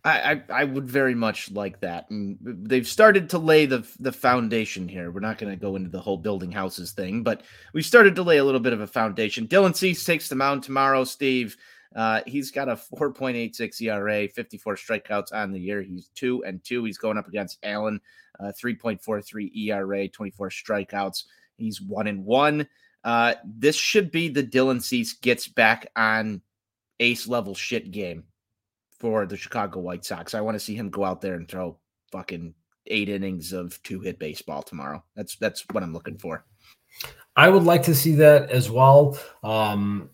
I, 0.04 0.32
I, 0.32 0.42
I 0.60 0.64
would 0.64 0.88
very 0.88 1.14
much 1.14 1.50
like 1.50 1.80
that, 1.80 2.08
and 2.10 2.38
they've 2.40 2.86
started 2.86 3.30
to 3.30 3.38
lay 3.38 3.66
the 3.66 3.86
the 3.98 4.12
foundation 4.12 4.88
here. 4.88 5.10
We're 5.10 5.20
not 5.20 5.38
going 5.38 5.52
to 5.52 5.60
go 5.60 5.76
into 5.76 5.90
the 5.90 6.00
whole 6.00 6.16
building 6.16 6.52
houses 6.52 6.92
thing, 6.92 7.22
but 7.22 7.42
we've 7.72 7.84
started 7.84 8.14
to 8.16 8.22
lay 8.22 8.38
a 8.38 8.44
little 8.44 8.60
bit 8.60 8.72
of 8.72 8.80
a 8.80 8.86
foundation. 8.86 9.48
Dylan 9.48 9.74
Cease 9.74 10.04
takes 10.04 10.28
the 10.28 10.36
mound 10.36 10.62
tomorrow. 10.62 11.02
Steve, 11.02 11.56
uh, 11.96 12.20
he's 12.26 12.50
got 12.52 12.68
a 12.68 12.76
4.86 12.76 13.82
ERA, 13.82 14.28
54 14.28 14.76
strikeouts 14.76 15.32
on 15.32 15.52
the 15.52 15.60
year. 15.60 15.82
He's 15.82 16.08
two 16.14 16.44
and 16.44 16.62
two. 16.62 16.84
He's 16.84 16.98
going 16.98 17.18
up 17.18 17.26
against 17.26 17.58
Allen, 17.64 18.00
uh, 18.38 18.52
3.43 18.62 19.56
ERA, 19.56 20.08
24 20.08 20.50
strikeouts. 20.50 21.24
He's 21.56 21.80
one 21.80 22.06
and 22.06 22.24
one. 22.24 22.68
Uh, 23.02 23.34
this 23.44 23.76
should 23.76 24.12
be 24.12 24.28
the 24.28 24.44
Dylan 24.44 24.80
Cease 24.80 25.14
gets 25.14 25.48
back 25.48 25.90
on 25.96 26.40
ace 27.00 27.26
level 27.26 27.54
shit 27.54 27.90
game 27.90 28.24
for 28.98 29.26
the 29.26 29.36
Chicago 29.36 29.80
White 29.80 30.04
Sox. 30.04 30.34
I 30.34 30.40
want 30.40 30.54
to 30.56 30.60
see 30.60 30.74
him 30.74 30.90
go 30.90 31.04
out 31.04 31.20
there 31.20 31.34
and 31.34 31.48
throw 31.48 31.76
fucking 32.10 32.54
eight 32.86 33.08
innings 33.08 33.52
of 33.52 33.80
two 33.82 34.00
hit 34.00 34.18
baseball 34.18 34.62
tomorrow. 34.62 35.02
That's 35.14 35.36
that's 35.36 35.64
what 35.72 35.82
I'm 35.82 35.92
looking 35.92 36.18
for. 36.18 36.44
I 37.36 37.48
would 37.48 37.64
like 37.64 37.84
to 37.84 37.94
see 37.94 38.14
that 38.16 38.50
as 38.50 38.70
well. 38.70 39.18
Um, 39.44 40.10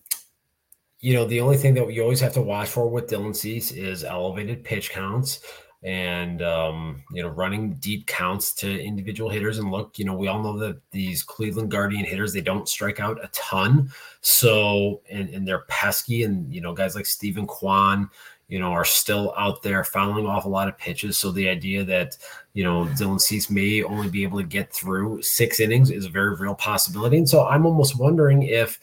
you 1.01 1.15
know, 1.15 1.25
the 1.25 1.41
only 1.41 1.57
thing 1.57 1.75
that 1.75 1.93
you 1.93 2.03
always 2.03 2.21
have 2.21 2.35
to 2.35 2.43
watch 2.43 2.69
for 2.69 2.89
with 2.89 3.09
Dylan 3.09 3.35
Cease 3.35 3.73
is 3.73 4.05
elevated 4.05 4.65
pitch 4.65 4.91
counts 4.91 5.41
and 5.85 6.41
um, 6.41 7.03
you 7.13 7.23
know 7.23 7.29
running 7.29 7.75
deep 7.75 8.07
counts 8.07 8.55
to 8.55 8.83
individual 8.83 9.29
hitters 9.29 9.59
and 9.59 9.71
look 9.71 9.99
you 9.99 10.05
know 10.05 10.17
we 10.17 10.29
all 10.29 10.43
know 10.43 10.59
that 10.59 10.81
these 10.91 11.23
cleveland 11.23 11.71
guardian 11.71 12.05
hitters 12.07 12.33
they 12.33 12.41
don't 12.41 12.69
strike 12.69 13.01
out 13.01 13.23
a 13.23 13.29
ton 13.29 13.91
so 14.23 15.03
and, 15.11 15.29
and 15.29 15.47
they're 15.47 15.67
pesky 15.69 16.23
and 16.23 16.53
you 16.53 16.61
know 16.63 16.73
guys 16.73 16.97
like 16.97 17.05
Steven 17.05 17.47
Kwan 17.47 18.09
you 18.49 18.59
know, 18.59 18.73
are 18.73 18.85
still 18.85 19.33
out 19.37 19.63
there 19.63 19.85
fouling 19.85 20.27
off 20.27 20.45
a 20.45 20.49
lot 20.49 20.69
of 20.69 20.79
pitches. 20.79 21.17
So 21.17 21.33
the 21.33 21.49
idea 21.49 21.85
that, 21.85 22.17
you 22.53 22.65
know, 22.65 22.85
Dylan 22.85 23.21
Cease 23.21 23.51
may 23.51 23.83
only 23.83 24.09
be 24.09 24.23
able 24.23 24.39
to 24.39 24.47
get 24.47 24.73
through 24.73 25.23
six 25.23 25.61
innings 25.61 25.91
is 25.91 26.07
a 26.07 26.11
very 26.11 26.35
real 26.37 26.55
possibility. 26.55 27.17
And 27.19 27.29
so 27.29 27.47
I'm 27.47 27.67
almost 27.67 27.99
wondering 27.99 28.43
if 28.43 28.79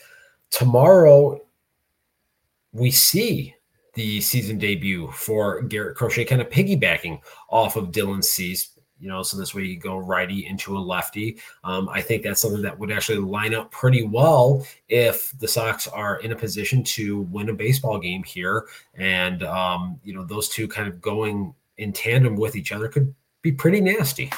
tomorrow 0.50 1.40
we 2.74 2.92
see 2.92 3.56
the 3.94 4.22
season 4.22 4.58
debut 4.58 5.12
for 5.12 5.62
Garrett 5.64 5.98
Crochet, 5.98 6.26
kind 6.26 6.42
of 6.42 6.50
piggybacking 6.50 7.20
off 7.50 7.76
of 7.76 7.92
Dylan 7.92 8.24
Cease 8.24 8.80
you 9.02 9.08
know, 9.08 9.24
so 9.24 9.36
this 9.36 9.56
way 9.56 9.64
you 9.64 9.78
go 9.78 9.98
righty 9.98 10.46
into 10.46 10.78
a 10.78 10.80
lefty. 10.80 11.38
Um, 11.64 11.90
I 11.90 12.02
think 12.02 12.24
that's 12.24 12.40
something 12.40 12.62
that 12.62 12.78
would 12.78 12.92
actually 12.92 13.18
line 13.18 13.56
up 13.56 13.72
pretty 13.72 14.04
well 14.04 14.66
if 14.88 15.34
the 15.40 15.48
Sox 15.48 15.88
are 15.88 16.20
in 16.20 16.32
a 16.32 16.36
position 16.36 16.84
to 16.84 17.22
win 17.24 17.50
a 17.50 17.54
baseball 17.54 18.00
game 18.00 18.24
here. 18.24 18.68
And, 18.94 19.44
um, 19.44 20.00
you 20.04 20.14
know, 20.14 20.24
those 20.24 20.50
two 20.50 20.68
kind 20.68 20.88
of 20.88 21.02
going 21.02 21.54
in 21.78 21.92
tandem 21.92 22.36
with 22.36 22.56
each 22.56 22.72
other 22.72 22.88
could 22.88 23.14
be 23.42 23.52
pretty 23.52 23.82
nasty. 23.82 24.32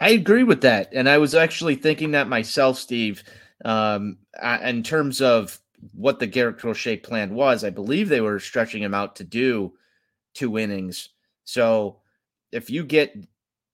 I 0.00 0.10
agree 0.10 0.44
with 0.44 0.60
that. 0.60 0.90
And 0.92 1.08
I 1.08 1.18
was 1.18 1.34
actually 1.34 1.76
thinking 1.76 2.10
that 2.10 2.28
myself, 2.28 2.78
Steve, 2.78 3.22
um, 3.64 4.18
in 4.62 4.82
terms 4.82 5.22
of 5.22 5.58
what 5.92 6.18
the 6.18 6.26
Garrett 6.26 6.58
Crochet 6.58 6.98
plan 6.98 7.34
was. 7.34 7.64
I 7.64 7.70
believe 7.70 8.08
they 8.08 8.20
were 8.20 8.38
stretching 8.38 8.82
him 8.82 8.94
out 8.94 9.16
to 9.16 9.24
do 9.24 9.72
two 10.34 10.58
innings. 10.58 11.10
So 11.44 12.00
if 12.52 12.70
you 12.70 12.84
get 12.84 13.14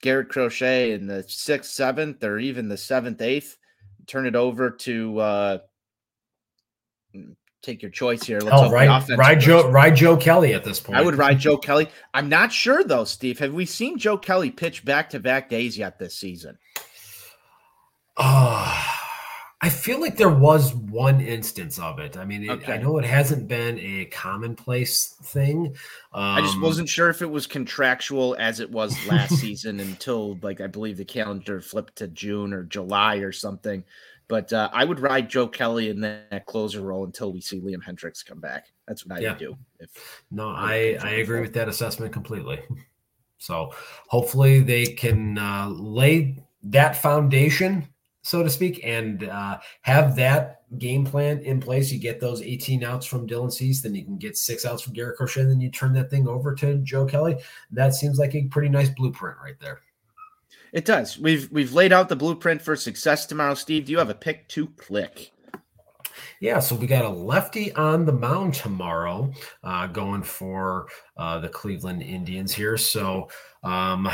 Garrett 0.07 0.29
Crochet 0.29 0.93
in 0.93 1.09
the 1.09 1.25
sixth, 1.27 1.73
seventh, 1.73 2.23
or 2.23 2.39
even 2.39 2.69
the 2.69 2.77
seventh, 2.77 3.21
eighth, 3.21 3.59
turn 4.07 4.25
it 4.25 4.37
over 4.37 4.71
to 4.71 5.19
uh, 5.19 5.59
mm, 7.13 7.35
take 7.61 7.83
your 7.83 7.91
choice 7.91 8.23
here. 8.23 8.39
Let's 8.39 8.57
oh, 8.57 8.71
ride, 8.71 9.09
ride 9.19 9.41
Joe, 9.41 9.69
ride 9.69 9.97
Joe 9.97 10.17
Kelly 10.17 10.55
at 10.55 10.63
this 10.63 10.79
point. 10.79 10.97
I 10.97 11.03
would 11.03 11.17
ride 11.17 11.41
Joe 11.41 11.57
Kelly. 11.57 11.89
I'm 12.15 12.29
not 12.29 12.53
sure 12.53 12.85
though, 12.85 13.03
Steve. 13.03 13.41
Have 13.41 13.53
we 13.53 13.67
seen 13.67 13.99
Joe 13.99 14.17
Kelly 14.17 14.53
pitch 14.53 14.85
back 14.85 15.11
to 15.11 15.19
back 15.19 15.51
days 15.51 15.77
yet 15.77 15.99
this 15.99 16.15
season? 16.15 16.57
Oh, 18.17 18.86
I 19.63 19.71
feel 19.71 20.01
like 20.01 20.19
there 20.19 20.29
was 20.29 20.75
one 20.75 21.21
instance 21.21 21.79
of 21.79 21.99
it. 21.99 22.19
I 22.19 22.27
mean, 22.27 22.45
it, 22.45 22.51
okay. 22.51 22.75
I 22.75 22.77
know 22.77 22.99
it 22.99 23.07
hasn't 23.07 23.49
been 23.49 23.79
a 23.79 24.05
commonplace 24.07 25.15
thing. 25.23 25.69
Um, 26.13 26.23
I 26.23 26.41
just 26.43 26.57
um, 26.57 26.61
wasn't 26.61 26.91
sure 26.91 27.09
if 27.09 27.23
it 27.23 27.31
was 27.31 27.47
contractual 27.47 28.37
as 28.39 28.61
it 28.61 28.71
was 28.71 28.95
last 29.07 29.37
season 29.41 29.81
until, 29.81 30.39
like, 30.43 30.61
I 30.61 30.67
believe 30.67 30.99
the 30.99 31.07
calendar 31.07 31.63
flipped 31.63 31.97
to 31.97 32.09
June 32.09 32.53
or 32.53 32.65
July 32.65 33.17
or 33.17 33.33
something. 33.33 33.83
But 34.29 34.53
uh, 34.53 34.69
I 34.73 34.85
would 34.85 35.01
ride 35.01 35.31
Joe 35.31 35.49
Kelly 35.49 35.89
in 35.89 36.01
that 36.03 36.45
closer 36.47 36.83
role 36.83 37.05
until 37.05 37.33
we 37.33 37.41
see 37.41 37.61
Liam 37.61 37.83
Hendriks 37.83 38.27
come 38.27 38.41
back. 38.41 38.67
That's 38.87 39.07
what 39.07 39.19
I 39.19 39.21
yeah. 39.23 39.31
would 39.31 39.39
do. 39.39 39.57
If 39.79 40.25
no, 40.31 40.49
I 40.49 40.99
I 41.01 41.11
agree 41.11 41.41
with 41.41 41.55
that 41.55 41.69
assessment 41.69 42.13
completely. 42.13 42.61
So 43.39 43.73
hopefully 44.09 44.61
they 44.61 44.87
can 44.87 45.39
uh, 45.39 45.69
lay 45.69 46.43
that 46.65 46.97
foundation 46.97 47.87
so 48.27 48.43
to 48.43 48.51
speak, 48.51 48.81
and 48.83 49.23
uh, 49.23 49.59
have 49.83 50.17
that 50.17 50.63
game 50.79 51.05
plan 51.05 51.39
in 51.45 51.61
place. 51.61 51.93
You 51.93 52.01
get 52.01 52.21
those 52.21 52.43
18 52.43 52.83
outs 52.83 53.07
from 53.07 53.25
Dylan 53.25 53.53
Cease, 53.53 53.83
then 53.83 53.95
you 53.95 54.05
can 54.05 54.19
get 54.19 54.37
six 54.37 54.67
outs 54.67 54.83
from 54.83 54.95
Garrett 54.95 55.17
Crochet, 55.17 55.43
and 55.43 55.51
then 55.51 55.61
you 55.61 55.71
turn 55.71 55.93
that 55.93 56.11
thing 56.11 56.27
over 56.27 56.53
to 56.57 56.79
Joe 56.79 57.07
Kelly. 57.07 57.37
That 57.71 57.95
seems 57.95 58.19
like 58.19 58.35
a 58.35 58.43
pretty 58.47 58.69
nice 58.69 58.89
blueprint 58.91 59.37
right 59.41 59.55
there. 59.61 59.81
It 60.73 60.85
does. 60.85 61.17
We've 61.19 61.49
we've 61.53 61.73
laid 61.73 61.93
out 61.93 62.09
the 62.09 62.17
blueprint 62.17 62.61
for 62.61 62.75
success 62.75 63.27
tomorrow. 63.27 63.55
Steve, 63.55 63.85
do 63.85 63.93
you 63.93 63.99
have 63.99 64.11
a 64.11 64.15
pick 64.15 64.49
to 64.49 64.67
click? 64.77 65.31
Yeah, 66.41 66.59
so 66.59 66.75
we 66.75 66.89
got 66.89 67.05
a 67.05 67.09
lefty 67.09 67.73
on 67.75 68.07
the 68.07 68.13
mound 68.13 68.55
tomorrow, 68.55 69.33
uh, 69.63 69.87
going 69.87 70.25
for 70.25 70.89
uh, 71.17 71.39
the 71.39 71.49
Cleveland 71.49 72.03
Indians 72.03 72.53
here. 72.53 72.77
So, 72.77 73.29
um, 73.63 74.09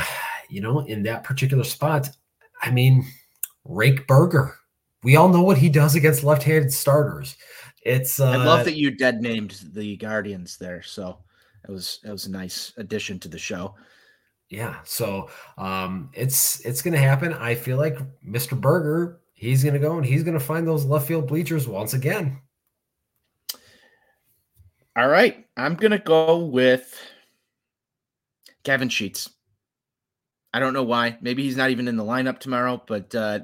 you 0.49 0.61
know, 0.61 0.81
in 0.81 1.01
that 1.03 1.23
particular 1.23 1.63
spot, 1.63 2.09
I 2.61 2.69
mean, 2.69 3.05
Rake 3.65 4.07
Burger. 4.07 4.55
We 5.03 5.15
all 5.15 5.29
know 5.29 5.43
what 5.43 5.57
he 5.57 5.69
does 5.69 5.95
against 5.95 6.23
left-handed 6.23 6.71
starters. 6.71 7.35
It's 7.85 8.19
uh, 8.19 8.29
I 8.29 8.37
love 8.37 8.65
that 8.65 8.77
you 8.77 8.91
dead 8.91 9.21
named 9.21 9.59
the 9.73 9.97
Guardians 9.97 10.57
there. 10.57 10.81
So 10.81 11.17
it 11.67 11.71
was 11.71 11.99
it 12.03 12.11
was 12.11 12.25
a 12.25 12.31
nice 12.31 12.73
addition 12.77 13.19
to 13.19 13.27
the 13.27 13.37
show. 13.37 13.75
Yeah, 14.49 14.77
so 14.83 15.29
um, 15.57 16.09
it's 16.13 16.59
it's 16.65 16.81
gonna 16.81 16.97
happen. 16.97 17.33
I 17.33 17.55
feel 17.55 17.77
like 17.77 17.97
Mr. 18.23 18.59
Burger, 18.59 19.19
he's 19.33 19.63
gonna 19.63 19.79
go 19.79 19.97
and 19.97 20.05
he's 20.05 20.23
gonna 20.23 20.39
find 20.39 20.67
those 20.67 20.85
left 20.85 21.07
field 21.07 21.27
bleachers 21.27 21.67
once 21.67 21.93
again. 21.93 22.39
All 24.95 25.07
right, 25.07 25.45
I'm 25.57 25.75
gonna 25.75 25.99
go 25.99 26.37
with 26.37 26.95
Gavin 28.63 28.89
Sheets. 28.89 29.29
I 30.53 30.59
don't 30.59 30.73
know 30.73 30.83
why. 30.83 31.17
Maybe 31.19 31.43
he's 31.43 31.57
not 31.57 31.71
even 31.71 31.87
in 31.87 31.97
the 31.97 32.03
lineup 32.03 32.39
tomorrow, 32.39 32.81
but 32.85 33.13
uh, 33.15 33.39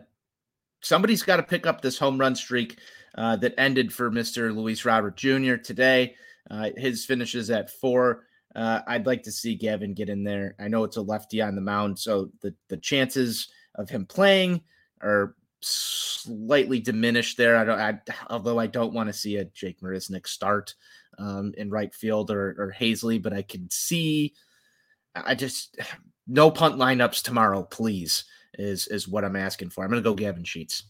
somebody's 0.82 1.24
got 1.24 1.38
to 1.38 1.44
pick 1.44 1.66
up 1.66 1.82
this 1.82 1.98
home 1.98 2.18
run 2.18 2.36
streak 2.36 2.80
uh, 3.16 3.36
that 3.38 3.56
ended 3.58 3.94
for 3.94 4.12
Mr. 4.12 4.56
Luis 4.56 4.86
Robert 4.86 5.16
Jr. 5.16 5.56
today. 5.56 6.16
Uh, 6.50 6.70
his 6.78 7.06
finishes 7.06 7.50
at 7.50 7.70
four. 7.70 8.24
Uh, 8.56 8.82
I'd 8.88 9.06
like 9.06 9.24
to 9.24 9.32
see 9.32 9.56
Gavin 9.56 9.94
get 9.94 10.10
in 10.10 10.24
there. 10.24 10.56
I 10.60 10.68
know 10.68 10.84
it's 10.84 10.98
a 10.98 11.02
lefty 11.02 11.42
on 11.42 11.56
the 11.56 11.62
mound, 11.62 12.00
so 12.00 12.32
the 12.42 12.56
the 12.68 12.78
chances 12.78 13.48
of 13.76 13.90
him 13.90 14.06
playing 14.06 14.62
are 15.02 15.36
slightly 15.62 16.80
diminished 16.80 17.38
there. 17.38 17.58
I 17.58 17.66
don't, 17.66 17.80
I, 17.80 18.00
although 18.30 18.60
I 18.60 18.68
don't 18.68 18.94
want 18.94 19.08
to 19.08 19.14
see 19.14 19.38
a 19.38 19.46
Jake 19.46 19.82
Marisnick 19.82 20.28
start 20.28 20.74
um, 21.18 21.54
in 21.58 21.70
right 21.70 21.94
field 21.94 22.32
or, 22.32 22.56
or 22.58 22.76
Haseley, 22.78 23.22
but 23.22 23.34
I 23.34 23.42
can 23.42 23.70
see. 23.70 24.34
I 25.16 25.36
just 25.36 25.78
no 26.28 26.52
punt 26.52 26.76
lineups 26.76 27.24
tomorrow, 27.24 27.64
please. 27.64 28.26
Is 28.58 28.88
is 28.88 29.08
what 29.08 29.24
I'm 29.24 29.36
asking 29.36 29.70
for. 29.70 29.84
I'm 29.84 29.90
going 29.90 30.04
to 30.04 30.10
go 30.10 30.16
Gavin 30.16 30.44
Sheets. 30.44 30.84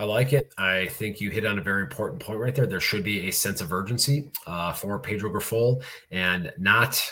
I 0.00 0.04
like 0.04 0.32
it. 0.32 0.52
I 0.56 0.86
think 0.86 1.20
you 1.20 1.30
hit 1.30 1.44
on 1.44 1.58
a 1.58 1.62
very 1.62 1.82
important 1.82 2.22
point 2.22 2.38
right 2.38 2.54
there. 2.54 2.66
There 2.66 2.80
should 2.80 3.04
be 3.04 3.28
a 3.28 3.30
sense 3.30 3.60
of 3.60 3.70
urgency 3.72 4.30
uh, 4.46 4.72
for 4.72 4.98
Pedro 4.98 5.30
Grifol 5.30 5.82
and 6.10 6.50
not 6.58 7.02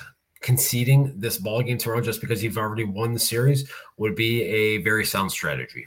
conceding 0.41 1.13
this 1.19 1.37
ball 1.37 1.63
game 1.63 1.77
tomorrow 1.77 2.01
just 2.01 2.21
because 2.21 2.43
you've 2.43 2.57
already 2.57 2.85
won 2.85 3.13
the 3.13 3.19
series 3.19 3.71
would 3.99 4.15
be 4.15 4.43
a 4.43 4.79
very 4.79 5.05
sound 5.05 5.31
strategy. 5.31 5.87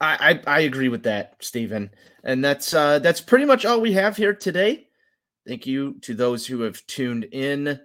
I, 0.00 0.40
I, 0.46 0.56
I 0.56 0.60
agree 0.60 0.88
with 0.88 1.02
that, 1.04 1.36
Stephen. 1.40 1.90
And 2.24 2.44
that's 2.44 2.74
uh, 2.74 2.98
that's 2.98 3.20
pretty 3.20 3.44
much 3.44 3.64
all 3.64 3.80
we 3.80 3.92
have 3.92 4.16
here 4.16 4.34
today. 4.34 4.88
Thank 5.46 5.66
you 5.66 5.98
to 6.00 6.14
those 6.14 6.46
who 6.46 6.62
have 6.62 6.84
tuned 6.86 7.24
in. 7.32 7.80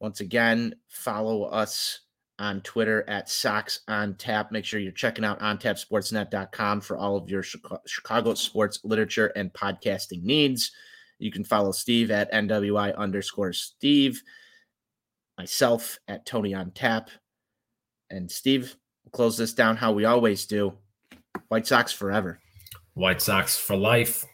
Once 0.00 0.20
again, 0.20 0.74
follow 0.88 1.44
us 1.44 2.00
on 2.38 2.62
Twitter 2.62 3.04
at 3.06 3.28
Sox 3.28 3.80
on 3.86 4.14
Tap. 4.14 4.50
Make 4.50 4.64
sure 4.64 4.80
you're 4.80 4.92
checking 4.92 5.24
out 5.26 5.40
ontapsportsnet.com 5.40 6.80
for 6.80 6.96
all 6.96 7.16
of 7.16 7.28
your 7.28 7.44
Chicago 7.86 8.34
sports 8.34 8.80
literature 8.82 9.26
and 9.36 9.52
podcasting 9.52 10.22
needs. 10.22 10.72
You 11.18 11.30
can 11.30 11.44
follow 11.44 11.70
Steve 11.70 12.10
at 12.10 12.32
NWI 12.32 12.96
underscore 12.96 13.52
Steve, 13.52 14.22
myself 15.36 15.98
at 16.08 16.24
Tony 16.24 16.54
on 16.54 16.70
Tap. 16.70 17.10
And 18.08 18.30
Steve, 18.30 18.74
we'll 19.04 19.10
close 19.10 19.36
this 19.36 19.52
down 19.52 19.76
how 19.76 19.92
we 19.92 20.06
always 20.06 20.46
do. 20.46 20.72
White 21.48 21.66
Sox 21.66 21.92
forever. 21.92 22.40
White 22.94 23.20
Sox 23.20 23.58
for 23.58 23.76
life. 23.76 24.24